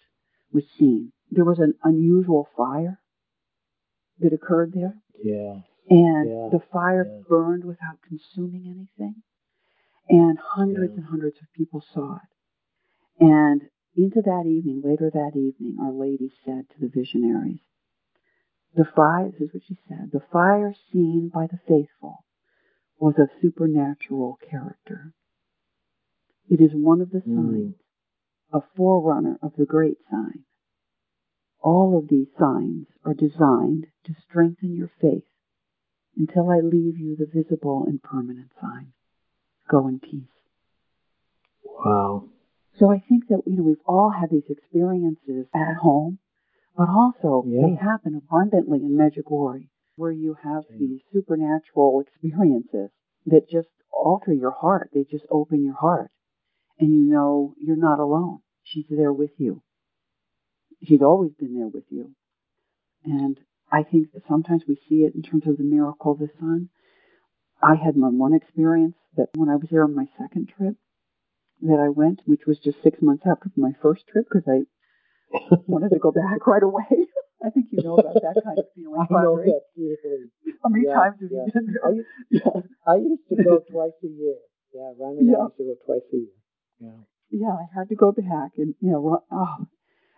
[0.52, 3.00] was seen, there was an unusual fire
[4.20, 4.94] that occurred there.
[5.22, 5.60] Yeah.
[5.90, 6.48] And yeah.
[6.52, 7.22] the fire yeah.
[7.28, 9.22] burned without consuming anything.
[10.08, 10.98] And hundreds yeah.
[10.98, 13.24] and hundreds of people saw it.
[13.24, 13.62] And
[13.96, 17.60] into that evening, later that evening, Our Lady said to the visionaries,
[18.76, 22.24] the fire, this is what she said, the fire seen by the faithful
[23.00, 25.14] was of supernatural character.
[26.48, 27.34] It is one of the mm.
[27.34, 27.74] signs,
[28.52, 30.44] a forerunner of the great sign.
[31.60, 35.24] All of these signs are designed to strengthen your faith
[36.18, 38.92] until I leave you the visible and permanent sign.
[39.70, 40.22] Go in peace.
[41.64, 42.24] Wow.
[42.78, 46.18] So I think that you know we've all had these experiences at home,
[46.76, 47.66] but also yeah.
[47.66, 52.90] they happen abundantly in Medjugorje, where you have these supernatural experiences
[53.26, 54.90] that just alter your heart.
[54.92, 56.10] They just open your heart.
[56.78, 58.40] And you know you're not alone.
[58.62, 59.62] She's there with you.
[60.84, 62.12] She's always been there with you.
[63.04, 63.38] And
[63.70, 66.70] I think that sometimes we see it in terms of the miracle of the sun.
[67.62, 70.76] I had my one experience that when I was there on my second trip
[71.62, 74.64] that I went, which was just six months after my first trip, because I
[75.66, 76.86] wanted to go back right away.
[77.44, 78.98] I think you know about that kind of feeling.
[78.98, 80.30] I know that feeling.
[80.62, 81.44] How many yeah, times have yeah.
[81.46, 81.86] you been there?
[81.86, 82.60] I used, yeah.
[82.86, 84.34] I used to go twice a year.
[84.74, 85.38] Yeah, Ron and yeah.
[85.38, 86.38] I used to go twice a year.
[86.80, 87.00] Yeah.
[87.30, 89.66] Yeah, I had to go back, and you know, oh,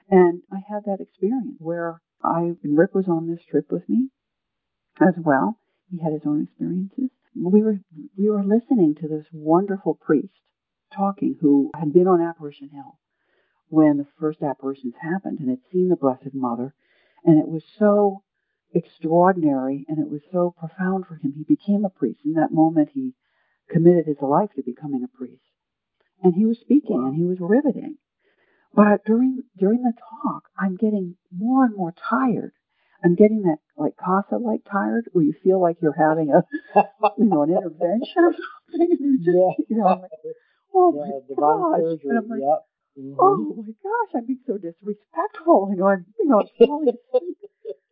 [0.08, 4.10] and I had that experience where I Rick was on this trip with me
[5.00, 5.58] as well.
[5.90, 7.10] He had his own experiences.
[7.34, 7.80] We were
[8.16, 10.34] we were listening to this wonderful priest
[10.94, 12.98] talking who had been on Apparition Hill
[13.68, 16.74] when the first apparitions happened and had seen the Blessed Mother
[17.24, 18.22] and it was so
[18.72, 21.32] extraordinary and it was so profound for him.
[21.36, 22.20] He became a priest.
[22.24, 23.14] In that moment, he
[23.68, 25.42] committed his life to becoming a priest.
[26.22, 27.96] And he was speaking and he was riveting.
[28.74, 32.52] But during during the talk, I'm getting more and more tired.
[33.02, 36.44] I'm getting that like Casa like tired, where you feel like you're having a
[37.18, 39.64] you know an intervention or something, and you just yeah.
[39.68, 40.10] you know like,
[40.74, 42.10] oh yeah, my gosh, surgery.
[42.10, 42.60] and I'm like, yep.
[42.98, 43.20] Mm-hmm.
[43.20, 45.68] Oh my gosh, I'm being so disrespectful.
[45.70, 47.36] You know, I'm you know, I'm falling asleep.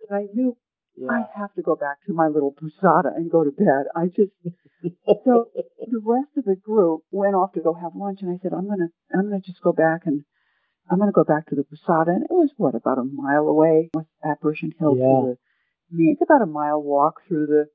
[0.09, 0.57] And I knew
[0.97, 1.09] yeah.
[1.11, 3.87] I have to go back to my little posada and go to bed.
[3.95, 4.33] I just
[5.25, 8.53] so the rest of the group went off to go have lunch and I said,
[8.53, 10.25] I'm gonna I'm gonna just go back and
[10.91, 13.91] I'm gonna go back to the posada and it was what, about a mile away
[13.95, 15.05] with Apparition Hill yeah.
[15.05, 15.39] to the
[15.91, 17.67] I mean, it's about a mile walk through the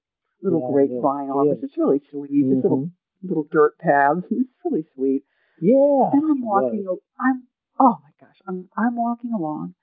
[0.41, 1.64] little yeah, grapevine office.
[1.64, 2.30] It's really sweet.
[2.30, 2.55] Mm-hmm.
[2.55, 2.89] This little
[3.24, 4.26] little dirt paths.
[4.32, 5.24] It's really sweet.
[5.59, 6.11] Yeah.
[6.14, 6.86] And I'm walking.
[7.20, 7.43] I'm
[7.80, 8.38] oh my gosh.
[8.47, 9.74] I'm I'm walking along,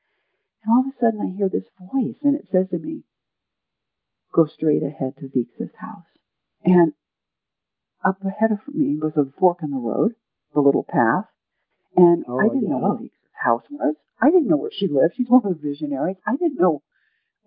[0.62, 3.02] and all of a sudden I hear this voice, and it says to me,
[4.32, 6.06] go straight ahead to Vicka's house.
[6.64, 6.92] And
[8.04, 10.12] up ahead of me was a fork in the road,
[10.54, 11.26] the little path.
[11.96, 13.02] And Oh, I didn't know yeah.
[13.02, 13.94] Vicka's house was.
[14.20, 15.14] I didn't know where she lived.
[15.16, 16.16] She's one of the visionaries.
[16.26, 16.82] I didn't know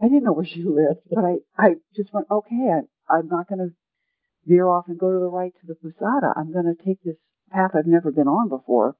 [0.02, 3.48] I didn't know where she lived, but I, I just went, okay, I, I'm not
[3.48, 3.70] going to
[4.46, 6.34] veer off and go to the right to the Posada.
[6.36, 7.16] I'm going to take this
[7.52, 8.96] path I've never been on before,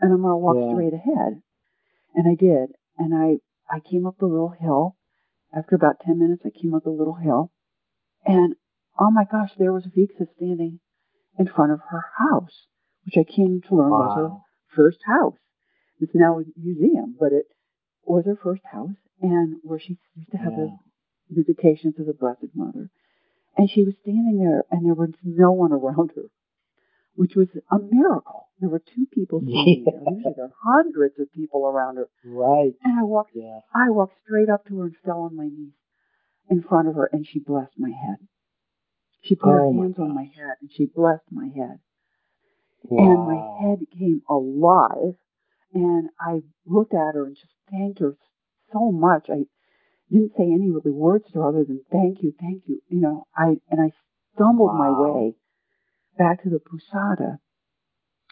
[0.00, 0.72] and I'm going to walk Yeah.
[0.72, 1.42] straight ahead.
[2.14, 2.72] And I did.
[2.98, 3.38] And I,
[3.74, 4.96] I came up the little hill.
[5.56, 7.52] After about 10 minutes, I came up the little hill.
[8.26, 8.56] And
[8.98, 10.80] oh my gosh, there was Vicka standing
[11.38, 12.66] in front of her house,
[13.04, 14.30] which I came to learn was her
[14.74, 15.36] first house.
[16.00, 17.46] It's now a museum, but it
[18.04, 20.66] was her first house and where she used to have Yeah.
[21.30, 22.90] the visitations of the Blessed Mother.
[23.56, 26.26] And she was standing there and there was no one around her,
[27.14, 28.48] which was a miracle.
[28.60, 30.00] There were two people standing there.
[30.04, 30.10] Yeah.
[30.16, 32.08] Usually there are hundreds of people around her.
[32.24, 32.74] Right.
[32.84, 33.60] And I walked Yeah.
[33.74, 35.72] I walked straight up to her and fell on my knees
[36.50, 38.18] in front of her and she blessed my head.
[39.22, 41.80] She put Oh, her my hands on my head and she blessed my head.
[42.84, 43.04] Wow.
[43.10, 45.16] And my head came alive.
[45.76, 48.16] And I looked at her and just thanked her
[48.72, 49.26] so much.
[49.28, 49.44] I
[50.10, 52.80] didn't say any really words to her other than thank you, thank you.
[52.88, 53.92] You know, I and I
[54.34, 55.34] stumbled my way
[56.16, 57.40] back to the Posada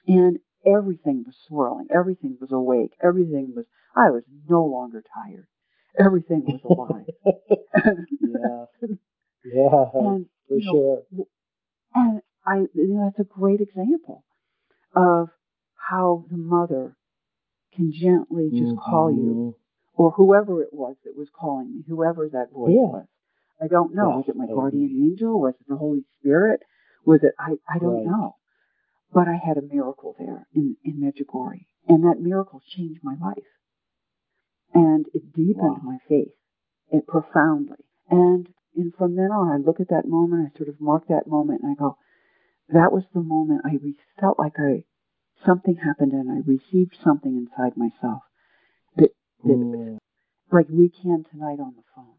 [0.07, 1.89] and everything was swirling.
[1.95, 2.93] Everything was awake.
[3.03, 5.47] Everything was I was no longer tired.
[5.99, 7.07] Everything was alive.
[8.21, 8.65] yeah.
[9.45, 9.85] Yeah.
[9.95, 11.27] and for you know, sure.
[11.95, 14.25] And I, you know, that's a great example
[14.97, 15.29] of
[15.77, 16.97] how the mother
[17.75, 18.91] can gently just mm-hmm.
[18.91, 19.57] call you,
[19.95, 22.93] or whoever it was that was calling me, whoever that voice Yeah.
[23.01, 23.07] was.
[23.61, 24.11] I don't know.
[24.11, 25.41] Yeah, was it my guardian angel?
[25.41, 26.61] Was it the Holy Spirit?
[27.05, 27.35] Was it?
[27.39, 28.07] I, I don't Right.
[28.07, 28.37] know.
[29.13, 31.67] But I had a miracle there in, in Medjugorje.
[31.87, 33.47] And that miracle changed my life.
[34.73, 35.91] And it deepened Wow.
[35.93, 36.33] my faith
[36.91, 37.85] it profoundly.
[38.11, 41.27] And, and from then on, I look at that moment, I sort of mark that
[41.27, 41.97] moment, and I go,
[42.69, 43.79] that was the moment I
[44.21, 44.85] felt like I
[45.45, 48.23] something happened and I received something inside myself
[48.97, 49.11] that,
[49.45, 49.99] that Mm.
[50.53, 52.17] like we can tonight on the phone.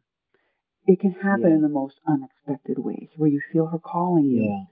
[0.87, 1.55] It can happen Yeah.
[1.55, 4.65] in the most unexpected ways where you feel her calling you Yeah.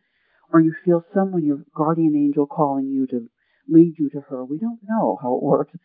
[0.51, 3.29] or you feel someone, your guardian angel calling you to
[3.67, 4.43] lead you to her.
[4.45, 5.75] We don't know how it works,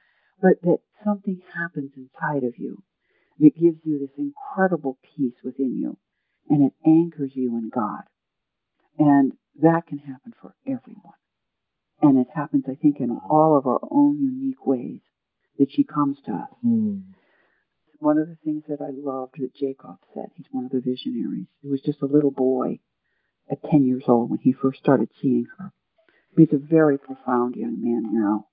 [0.41, 2.83] but that something happens inside of you
[3.39, 5.97] that gives you this incredible peace within you
[6.51, 8.03] and it anchors you in God.
[8.99, 11.15] And that can happen for everyone.
[12.01, 15.01] And it happens, I think, in all of our own unique ways
[15.59, 16.51] that she comes to us.
[16.65, 17.03] Mm.
[17.99, 21.49] One of the things that I loved that Jacob said, he's one of the visionaries.
[21.61, 22.79] He was just a little boy
[23.51, 25.73] at 10 years old when he first started seeing her.
[26.37, 28.47] He's a very profound young man now.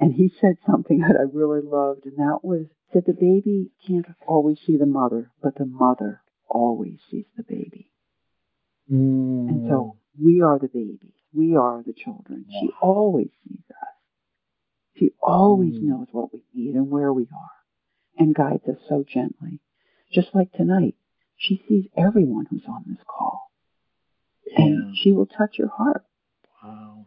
[0.00, 4.06] And he said something that I really loved, and that was that the baby can't
[4.26, 7.92] always see the mother, but the mother always sees the baby.
[8.90, 9.48] Mm.
[9.48, 11.14] And so we are the babies.
[11.32, 12.46] We are the children.
[12.50, 13.88] She always sees us.
[14.96, 15.82] She always Mm.
[15.82, 17.50] knows what we need and where we are
[18.18, 19.60] and guides us so gently.
[20.12, 20.96] Just like tonight,
[21.36, 23.50] she sees everyone who's on this call
[24.46, 24.64] yeah.
[24.64, 26.04] and she will touch your heart.
[26.62, 27.06] Wow.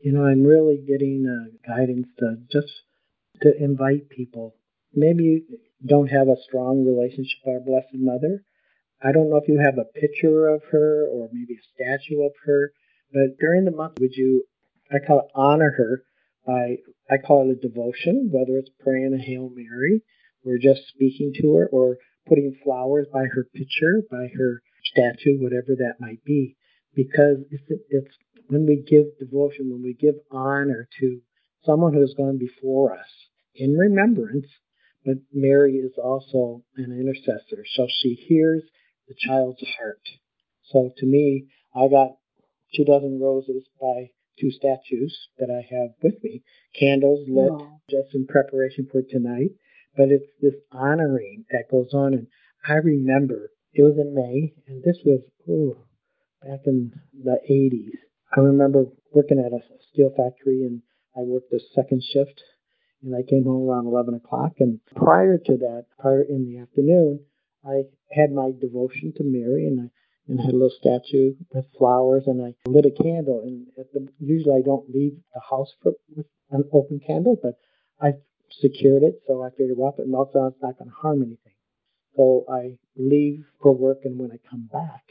[0.00, 2.82] You know, I'm really getting uh, guidance to just
[3.42, 4.56] to invite people.
[4.92, 8.44] Maybe you don't have a strong relationship with our Blessed Mother.
[9.02, 12.32] I don't know if you have a picture of her or maybe a statue of
[12.46, 12.72] her,
[13.12, 14.44] but during the month, would you,
[14.90, 16.02] I call it honor her
[16.46, 16.76] by,
[17.10, 20.02] I call it a devotion, whether it's praying a Hail Mary
[20.44, 21.96] or just speaking to her or
[22.28, 26.56] putting flowers by her picture, by her statue, whatever that might be.
[26.94, 28.14] Because it's, it's
[28.48, 31.20] when we give devotion, when we give honor to
[31.64, 33.08] someone who has gone before us
[33.54, 34.46] in remembrance,
[35.04, 38.62] but Mary is also an intercessor, so she hears
[39.08, 40.00] the child's heart.
[40.64, 42.16] So to me, I got
[42.74, 46.42] two dozen roses by two statues that I have with me,
[46.74, 47.80] candles lit Oh.
[47.88, 49.50] just in preparation for tonight.
[49.96, 52.14] But it's this honoring that goes on.
[52.14, 52.26] And
[52.66, 55.76] I remember it was in May, and this was ooh,
[56.42, 57.96] back in the 80s.
[58.36, 59.60] I remember working at a
[59.92, 60.82] steel factory, and
[61.16, 62.42] I worked the second shift,
[63.02, 64.54] and I came home around 11 o'clock.
[64.58, 67.20] And prior to that, prior in the afternoon,
[67.64, 69.90] I had my devotion to Mary, and I
[70.28, 73.42] and had a little statue with flowers, and I lit a candle.
[73.42, 77.58] And at the, usually I don't leave the house for, with an open candle, but
[78.00, 78.14] I
[78.50, 81.22] secured it, so I figured, well, if it melts down, it's not going to harm
[81.22, 81.54] anything.
[82.16, 85.02] So I leave for work, and when I come back,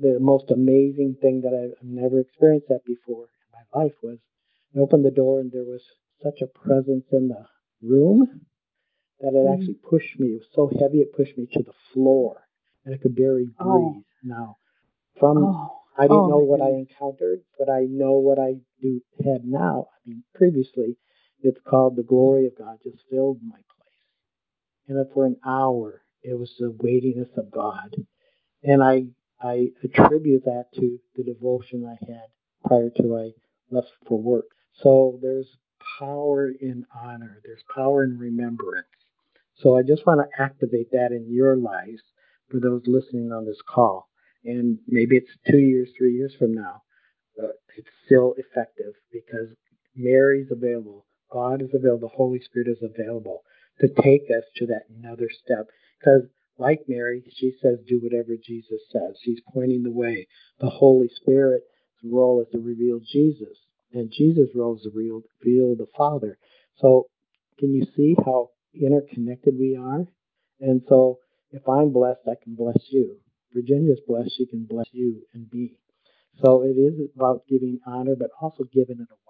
[0.00, 4.18] the most amazing thing that I've never experienced that before in my life was
[4.74, 5.84] I opened the door, and there was
[6.22, 7.46] such a presence in the
[7.82, 8.46] room
[9.20, 9.52] that it Mhm.
[9.52, 10.34] actually pushed me.
[10.34, 12.47] It was so heavy, it pushed me to the floor.
[12.88, 14.04] And I could barely breathe Oh.
[14.22, 14.56] now.
[15.20, 19.02] From Oh, I didn't oh know what I encountered, but I know what I do
[19.22, 19.88] had now.
[19.92, 20.96] I mean, previously,
[21.42, 26.38] it's called the glory of God just filled my place, and for an hour, it
[26.38, 27.94] was the weightiness of God,
[28.62, 29.08] and I
[29.40, 32.28] I attribute that to the devotion I had
[32.64, 33.32] prior to I
[33.70, 34.46] left for work.
[34.72, 35.58] So there's
[35.98, 37.40] power in honor.
[37.44, 38.86] There's power in remembrance.
[39.56, 42.02] So I just want to activate that in your lives
[42.50, 44.08] for those listening on this call.
[44.44, 46.82] And maybe it's two years, three years from now.
[47.76, 49.48] It's still effective because
[49.94, 51.06] Mary's available.
[51.30, 52.08] God is available.
[52.08, 53.42] The Holy Spirit is available
[53.80, 55.66] to take us to that another step.
[56.00, 56.22] Because,
[56.58, 59.16] like Mary, she says, do whatever Jesus says.
[59.22, 60.26] She's pointing the way.
[60.60, 61.66] The Holy Spirit's
[62.02, 63.58] role is to reveal Jesus,
[63.92, 66.38] and Jesus' role is to reveal the Father.
[66.78, 67.06] So,
[67.58, 70.06] can you see how interconnected we are?
[70.60, 71.18] And so,
[71.50, 73.16] if I'm blessed, I can bless you.
[73.54, 75.78] Virginia's blessed, she can bless you and me.
[76.42, 79.28] So it is about giving honor, but also giving it away.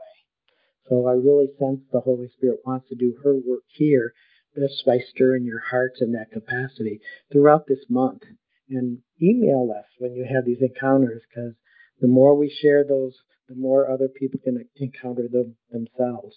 [0.88, 4.12] So I really sense the Holy Spirit wants to do her work here
[4.54, 7.00] just by stirring your hearts in that capacity
[7.30, 8.22] throughout this month.
[8.70, 11.54] And email us when you have these encounters because
[12.00, 13.14] the more we share those,
[13.48, 16.36] the more other people can encounter them themselves.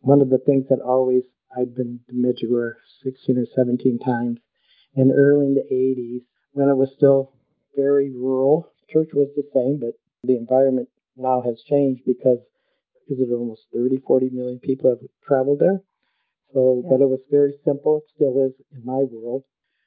[0.00, 1.22] One of the things that always
[1.56, 2.74] I've been to Medjugorje
[3.04, 4.38] 16 or 17 times,
[4.96, 6.22] and early in the 80s
[6.52, 7.32] when it was still
[7.76, 8.68] very rural.
[8.88, 12.38] Church was the same, but the environment now has changed because
[13.08, 15.82] is it almost 30, 40 million people have traveled there.
[16.52, 16.90] So, Yeah.
[16.90, 17.98] but it was very simple.
[17.98, 19.44] It still is in my world.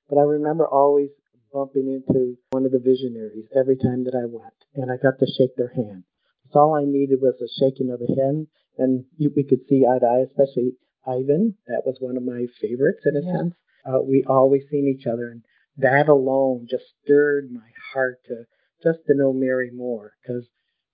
[0.09, 1.09] But I remember always
[1.51, 5.25] bumping into one of the visionaries every time that I went, and I got to
[5.25, 6.03] shake their hand.
[6.51, 8.47] So all I needed was a shaking of the hand,
[8.77, 10.73] and you, we could see eye to eye, especially
[11.07, 11.55] Ivan.
[11.67, 13.37] That was one of my favorites in a Yeah.
[13.37, 13.55] sense.
[13.85, 15.43] Uh, we always seen each other, and
[15.77, 18.45] that alone just stirred my heart to
[18.83, 20.13] just to know Mary more.
[20.21, 20.47] Because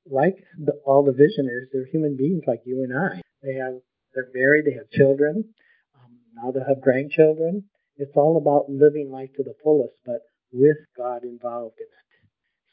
[0.06, 3.22] like the, all the visionaries, they're human beings like you and I.
[3.42, 3.80] They have
[4.14, 5.54] they're married, they have children.
[5.96, 7.70] Um, now they'll have grandchildren.
[7.98, 12.30] It's all about living life to the fullest, but with God involved in it.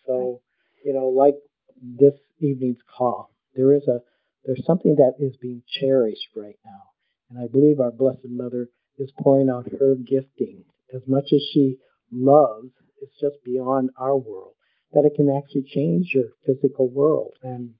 [0.06, 0.40] So,
[0.84, 1.36] you know, like
[1.80, 4.00] this evening's call, there is a
[4.44, 6.82] there's something that is being cherished right now,
[7.30, 8.68] and I believe our Blessed Mother
[8.98, 10.64] is pouring out her gifting
[10.94, 11.76] as much as she
[12.12, 12.68] loves.
[13.00, 14.54] It's just beyond our world
[14.92, 17.74] that it can actually change your physical world and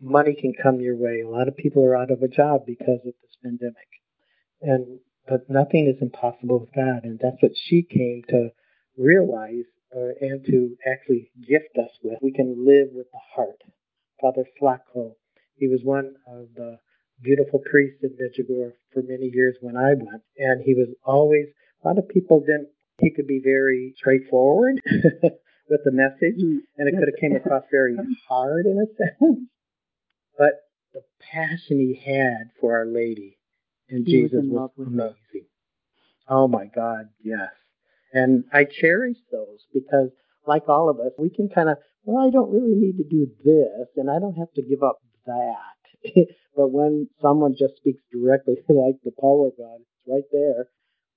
[0.00, 1.20] money can come your way.
[1.20, 3.88] A lot of people are out of a job because of this pandemic.
[4.62, 8.48] And but nothing is impossible with God, and that's what she came to
[8.96, 12.18] realize uh, and to actually gift us with.
[12.20, 13.62] We can live with the heart.
[14.20, 15.14] Father Slavko,
[15.54, 16.78] he was one of the
[17.22, 21.46] beautiful priest in Medjugorje for many years when I went, and he was always.
[21.84, 22.68] A lot of people didn't.
[23.00, 24.80] He could be very straightforward
[25.70, 26.58] with the message, Mm.
[26.76, 27.96] and it could have came across very
[28.28, 29.38] hard in a sense.
[30.38, 30.54] But
[30.94, 33.38] the passion he had for Our Lady
[33.88, 34.84] and He Jesus was her.
[34.84, 35.46] amazing.
[36.28, 37.50] Oh my God, yes.
[38.12, 40.10] And I cherish those because,
[40.46, 43.26] like all of us, we can kind of, well, I don't really need to do
[43.44, 45.79] this, and I don't have to give up that.
[46.56, 50.68] but when someone just speaks directly, like the power of God, it's right there,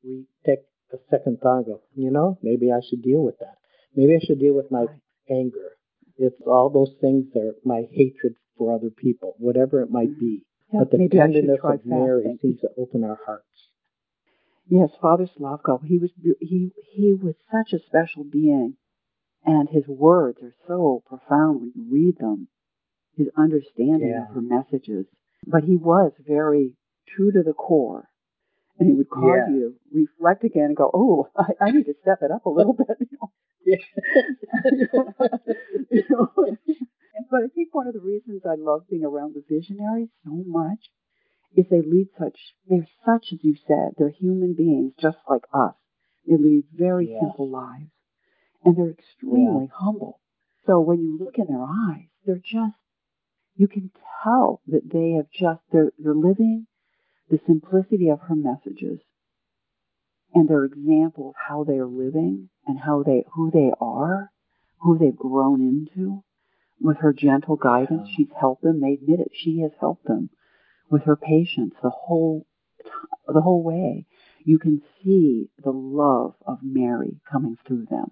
[0.03, 0.59] we take
[0.91, 3.55] a second thought go, you know, maybe I should deal with that.
[3.95, 4.85] Maybe I should deal with my
[5.29, 5.77] anger.
[6.17, 10.45] It's all those things that my hatred for other people, whatever it might be.
[10.71, 13.45] Yeah, but the tenderness of Mary seems to open our hearts.
[14.67, 18.75] Yes, Father Slavko, he was he he was such a special being,
[19.45, 22.47] and his words are so profound when you read them.
[23.15, 24.23] His understanding Yeah.
[24.29, 25.05] of her messages,
[25.45, 26.75] but he was very
[27.07, 28.09] true to the core,
[28.79, 29.53] and he would cause Yeah.
[29.53, 32.49] you to reflect again and go, "Oh, I, I need to step it up a
[32.49, 33.31] little bit." You know?
[35.89, 36.31] You know?
[37.31, 40.89] but I think one of the reasons I love being around the visionaries so much
[41.55, 42.37] is they lead such,
[42.67, 45.75] they're such, as you said, they're human beings just like us.
[46.27, 47.19] They lead very Yeah.
[47.19, 47.91] simple lives.
[48.65, 50.19] And they're extremely humble.
[50.65, 52.77] So when you look in their eyes, they're just,
[53.55, 53.91] you can
[54.23, 56.65] tell that they have just, they're, they're living
[57.29, 58.99] the simplicity of her messages
[60.33, 64.31] and their example of how they are living and how they, who they are,
[64.79, 66.23] who they've grown into.
[66.81, 68.81] With her gentle guidance, she's helped them.
[68.81, 69.31] They admit it.
[69.33, 70.29] She has helped them
[70.89, 72.45] with her patience the whole
[73.27, 74.05] the whole way.
[74.43, 78.11] You can see the love of Mary coming through them.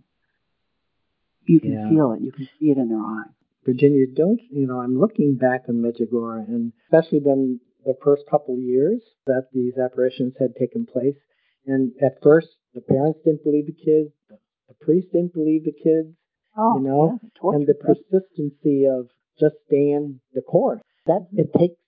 [1.46, 1.89] You can Yeah.
[1.89, 2.22] feel it.
[2.22, 3.34] You can see it in their eyes.
[3.66, 4.80] Virginia, don't you know?
[4.80, 9.74] I'm looking back on Medjugorje, and especially when the first couple of years that these
[9.78, 11.18] apparitions had taken place,
[11.66, 14.38] and at first the parents didn't believe the kids, the,
[14.82, 16.16] priest didn't believe the kids,
[16.57, 19.07] Oh, you know, yeah, and the persistency of
[19.39, 20.82] just staying the course.
[21.05, 21.80] That it takes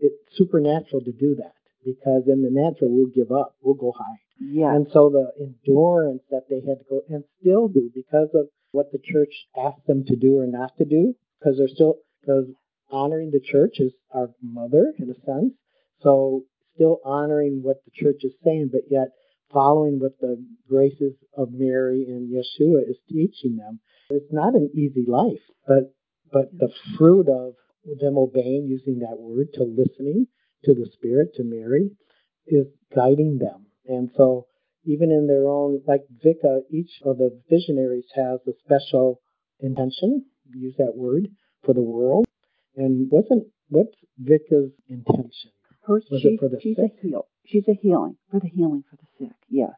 [0.00, 1.52] it's supernatural to do that
[1.84, 4.18] because in the natural we'll give up, we'll go hide.
[4.40, 4.70] Yes.
[4.74, 8.90] And so the endurance that they had to go and still do because of what
[8.92, 12.46] the church asked them to do or not to do, because they're still because
[12.90, 15.54] honoring the church is our mother in a sense.
[16.00, 16.44] So
[16.74, 19.08] still honoring what the church is saying, but yet
[19.52, 23.80] following what the graces of Mary and Yeshua is teaching them.
[24.10, 25.94] It's not an easy life, but
[26.32, 27.54] but the fruit of
[28.00, 30.26] them obeying, using that word, to listening
[30.64, 31.90] to the Spirit, to Mary,
[32.46, 33.66] is guiding them.
[33.86, 34.46] And so
[34.84, 39.20] even in their own, like Vicka, each of the visionaries has a special
[39.60, 40.24] intention,
[40.54, 41.28] use that word,
[41.64, 42.26] for the world.
[42.76, 45.50] And wasn't what's Vicka's intention?
[45.82, 46.92] Hers, Was she, it for the she's sick?
[47.02, 47.26] a heal.
[47.46, 49.36] She's a healing for the healing for the sick.
[49.48, 49.72] Yes.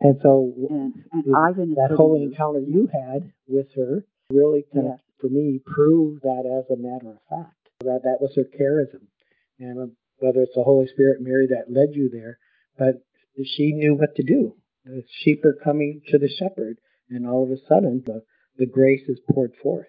[0.00, 4.98] And so And and Ivan that holy encounter you had with her really kind Yes.
[4.98, 9.06] of, for me, proved that as a matter of fact, that that was her charism.
[9.58, 9.86] And uh,
[10.18, 12.38] whether it's the Holy Spirit, Mary, that led you there,
[12.78, 13.02] but
[13.44, 14.56] she knew what to do.
[14.84, 16.78] The sheep are coming to the shepherd,
[17.10, 18.22] and all of a sudden, the,
[18.56, 19.86] the grace is poured forth.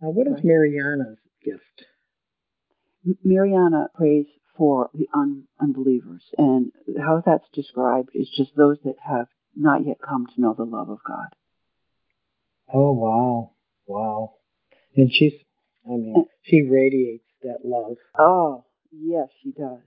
[0.00, 1.84] Now, what is Mirjana's gift?
[3.24, 4.26] Mariana prays
[4.56, 9.96] for the un- unbelievers, and how that's described is just those that have not yet
[10.00, 11.28] come to know the love of God.
[12.72, 13.52] Oh, wow.
[13.86, 14.34] Wow.
[14.96, 15.34] And she's,
[15.86, 17.96] I mean, she radiates that love.
[18.18, 19.80] Oh, yes, she does.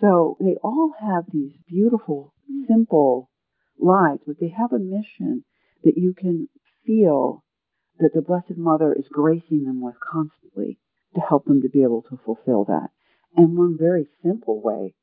[0.00, 2.66] So they all have these beautiful, mm.
[2.66, 3.30] simple
[3.78, 5.44] lives, but they have a mission
[5.84, 6.48] that you can
[6.84, 7.44] feel
[7.98, 10.78] that the Blessed Mother is gracing them with constantly
[11.14, 12.90] to help them to be able to fulfill that.
[13.36, 14.94] And one very simple way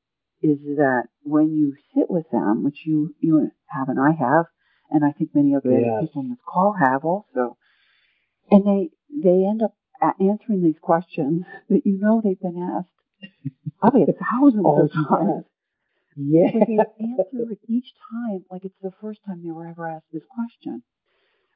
[0.41, 4.45] is that when you sit with them, which you you have and I have,
[4.91, 6.01] and I think many other Yes.
[6.01, 7.57] people on this call have also,
[8.51, 9.73] and they they end up
[10.19, 12.89] answering these questions that you know they've been asked
[13.79, 15.43] probably a thousand Oh, of times.
[16.15, 16.51] Yeah.
[16.53, 20.11] But they answer it each time like it's the first time they were ever asked
[20.11, 20.83] this question.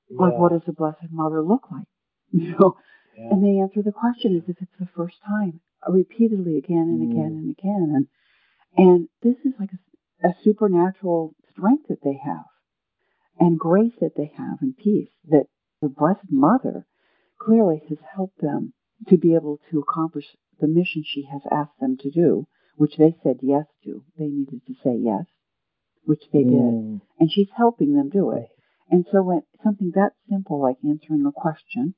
[0.09, 0.39] Like, Yeah.
[0.39, 1.87] what does the Blessed Mother look like?
[2.31, 2.75] You know,
[3.17, 3.29] Yeah.
[3.31, 7.01] and they answer the question as if it's the first time, uh, repeatedly again and
[7.11, 7.37] again Mm.
[7.41, 7.83] and again.
[7.95, 8.07] And
[8.77, 12.45] and this is like a, a supernatural strength that they have,
[13.39, 15.47] and grace that they have, and peace that
[15.81, 16.85] the Blessed Mother
[17.39, 18.73] clearly has helped them
[19.07, 20.25] to be able to accomplish
[20.59, 24.03] the mission she has asked them to do, which they said yes to.
[24.17, 25.25] They needed to say yes,
[26.03, 27.01] which they did, Mm.
[27.19, 28.49] and she's helping them do it.
[28.89, 31.93] And so when something that simple like answering a question,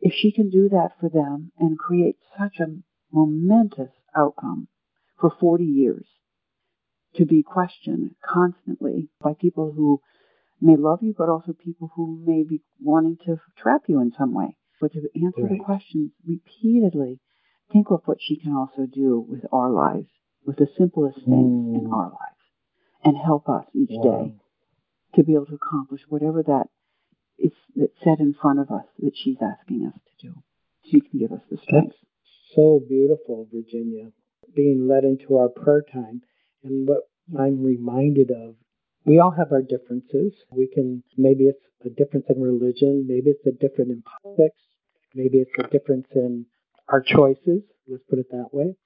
[0.00, 2.76] if she can do that for them and create such a
[3.12, 4.68] momentous outcome
[5.18, 6.06] for 40 years
[7.14, 10.00] to be questioned constantly by people who
[10.60, 14.34] may love you, but also people who may be wanting to trap you in some
[14.34, 14.56] way.
[14.80, 15.64] But to answer the Right.
[15.64, 17.20] questions repeatedly,
[17.72, 20.08] think of what she can also do with our lives,
[20.44, 21.92] with the simplest things in Mm.
[21.92, 22.42] our lives,
[23.04, 24.02] and help us each Wow.
[24.02, 24.34] day
[25.14, 26.68] to be able to accomplish whatever that
[27.38, 30.34] is that's set in front of us that she's asking us to do.
[30.84, 31.94] She can give us the strength.
[31.94, 34.12] That's so beautiful, Virginia.
[34.54, 36.22] Being led into our prayer time.
[36.62, 37.08] And what
[37.38, 38.56] I'm reminded of,
[39.04, 40.32] we all have our differences.
[40.50, 44.60] We can, maybe it's a difference in religion, maybe it's a difference in politics,
[45.14, 46.46] maybe it's a difference in
[46.88, 48.76] our choices, let's put it that way.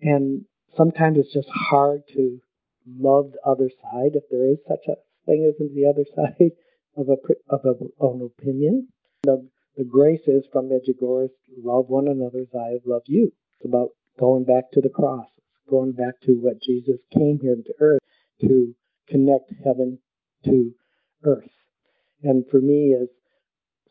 [0.00, 0.44] And
[0.76, 2.40] sometimes it's just hard to
[2.88, 6.52] love the other side, if there is such a thing as the other side
[6.96, 7.16] of a
[7.48, 8.88] of, a, of an opinion.
[9.22, 11.30] The, the grace is from Medjugorje,
[11.62, 13.32] love one another as I have loved you.
[13.58, 17.56] It's about going back to the cross, it's going back to what Jesus came here
[17.56, 18.00] to earth
[18.40, 18.74] to
[19.08, 19.98] connect heaven
[20.44, 20.72] to
[21.24, 21.50] earth.
[22.22, 23.08] And for me, is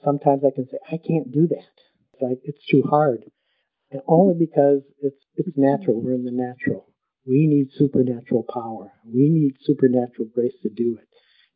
[0.03, 1.75] sometimes I can say I can't do that.
[2.13, 3.25] It's like it's too hard,
[4.07, 6.01] only because it's it's natural.
[6.01, 6.87] We're in the natural.
[7.25, 8.91] We need supernatural power.
[9.05, 11.07] We need supernatural grace to do it.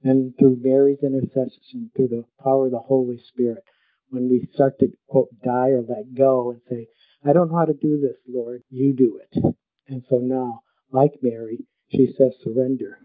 [0.07, 3.63] And through Mary's intercession, through the power of the Holy Spirit,
[4.09, 6.87] when we start to quote die or let go and say,
[7.23, 9.43] I don't know how to do this, Lord, you do it.
[9.87, 10.61] And so now,
[10.91, 12.99] like Mary, she says surrender.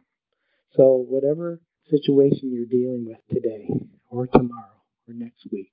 [0.77, 1.61] So whatever
[1.91, 3.69] situation you're dealing with today,
[4.09, 5.73] or tomorrow, or next week,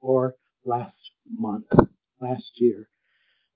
[0.00, 0.94] or last
[1.28, 1.66] month,
[2.20, 2.88] last year,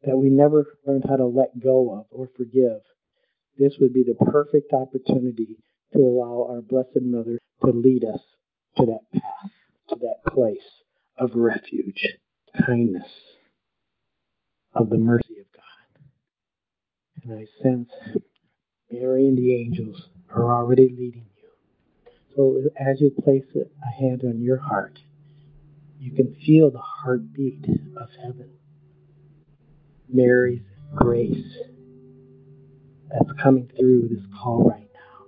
[0.07, 2.80] that we never learned how to let go of or forgive,
[3.59, 5.59] this would be the perfect opportunity
[5.92, 8.20] to allow our Blessed Mother to lead us
[8.76, 9.50] to that path,
[9.88, 10.59] to that place
[11.18, 12.07] of refuge,
[12.66, 13.09] kindness,
[14.74, 16.02] of the mercy of God.
[17.22, 17.90] And I sense
[18.90, 21.50] Mary and the angels are already leading you
[22.36, 24.98] So as you place a hand on your heart,
[25.98, 27.64] you can feel the heartbeat
[27.96, 28.50] of heaven.
[30.15, 30.62] Mary's
[30.95, 31.45] grace
[33.11, 35.27] that's coming through this call right now.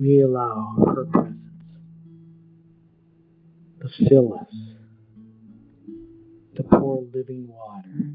[0.00, 1.36] We allow her presence
[3.82, 4.54] to fill us,
[6.56, 8.10] to pour living water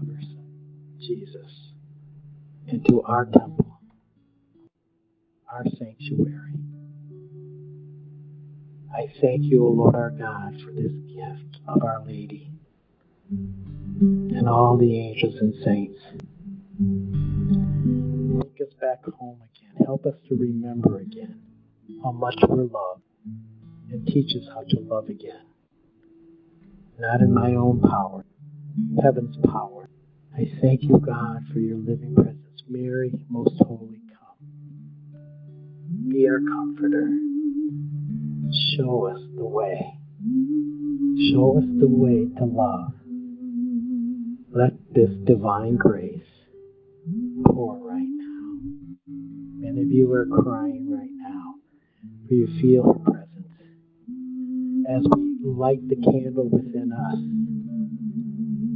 [0.00, 1.72] of her Son, Jesus,
[2.68, 3.80] into our temple,
[5.52, 6.54] our sanctuary.
[8.94, 12.57] I thank you, O Lord our God, for this gift of Our Lady
[13.30, 16.00] and all the angels and saints.
[18.42, 19.84] Take us back home again.
[19.84, 21.40] Help us to remember again
[22.02, 23.02] how much we're loved
[23.90, 25.46] and teach us how to love again.
[26.98, 28.24] Not in my own power,
[29.02, 29.88] heaven's power.
[30.34, 32.62] I thank you, God, for your living presence.
[32.68, 36.08] Mary, most holy, come.
[36.08, 37.08] Be our comforter.
[38.76, 39.94] Show us the way.
[41.32, 42.97] Show us the way to love.
[44.58, 46.26] Let this divine grace
[47.46, 48.58] pour right now.
[49.06, 51.54] Many of you are crying right now,
[52.26, 53.54] for you feel her presence.
[54.90, 57.20] As we light the candle within us,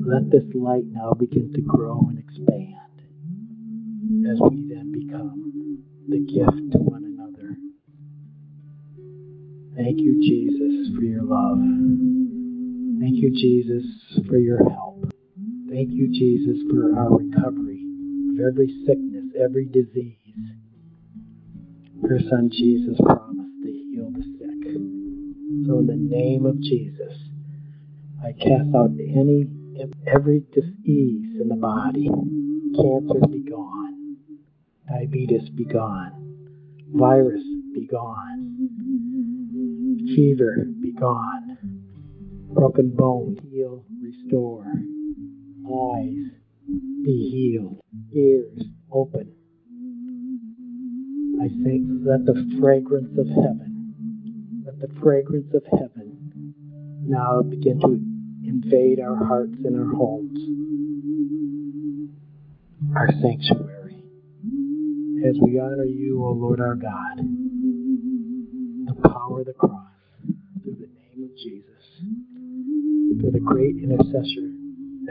[0.07, 3.03] let this light now begin to grow and expand
[4.31, 7.57] as we then become the gift to one another.
[9.75, 11.59] Thank you, Jesus, for your love.
[13.01, 13.85] Thank you, Jesus,
[14.29, 15.12] for your help.
[15.73, 17.81] Thank you, Jesus, for our recovery
[18.29, 20.19] of every sickness, every disease.
[22.03, 24.77] Your Son Jesus promised to heal the sick.
[25.67, 27.17] So, in the name of Jesus,
[28.23, 29.49] I cast out any
[30.07, 32.11] every disease in the body.
[32.77, 34.19] Cancer be gone.
[34.87, 36.13] Diabetes be gone.
[36.93, 37.43] Virus
[37.73, 38.69] be gone.
[40.15, 41.57] Fever be gone.
[42.53, 44.67] Broken bone, heal, restore.
[45.73, 46.31] Eyes
[47.05, 47.81] be healed.
[48.15, 48.63] Ears
[48.93, 49.33] open.
[51.41, 56.55] I think let the fragrance of heaven, let the fragrance of heaven
[57.05, 57.99] now begin to
[58.47, 60.39] invade our hearts and our homes,
[62.95, 64.05] our sanctuary,
[65.27, 67.17] as we honor you, O Lord our God,
[68.87, 69.91] the power of the cross,
[70.63, 71.83] through the name of Jesus,
[73.21, 74.52] through the great intercessor,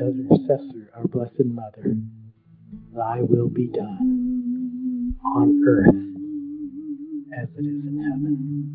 [0.08, 1.96] intercessor, our Blessed Mother,
[2.94, 5.96] thy will be done on earth
[7.42, 8.72] as it is in heaven.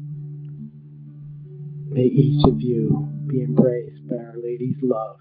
[1.90, 5.18] May each of you be embraced by Our Lady's love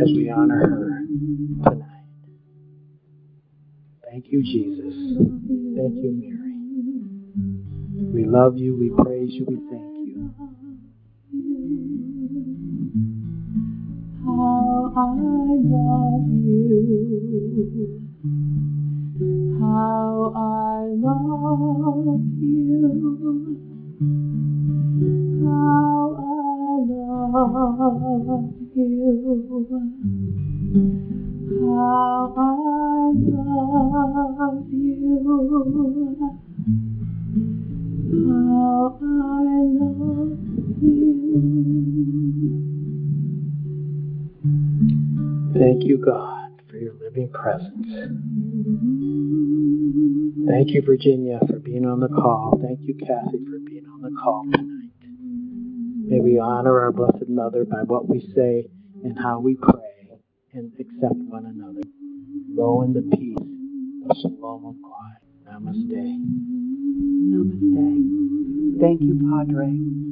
[0.00, 0.90] as we honor her
[1.70, 1.90] tonight.
[4.10, 4.94] Thank you, Jesus.
[4.94, 6.54] Thank you, Mary.
[8.12, 10.34] We love you, we praise you, we thank you.
[14.24, 18.00] How I love you.
[19.60, 23.58] How I love you.
[25.44, 29.66] How I love you.
[31.60, 36.32] How I love you.
[38.26, 40.38] How I love
[40.82, 42.73] you.
[44.44, 47.88] Thank you, God, for your living presence.
[50.46, 52.60] Thank you, Virginia, for being on the call.
[52.60, 54.90] Thank you, Kathy, for being on the call tonight.
[56.10, 58.68] May we honor our Blessed Mother by what we say
[59.02, 60.18] and how we pray
[60.52, 61.80] and accept one another.
[62.54, 63.38] Go in the peace
[64.10, 65.16] of Shalom of God.
[65.48, 66.20] Namaste.
[67.32, 68.78] Namaste.
[68.78, 70.04] Thank you, Padre.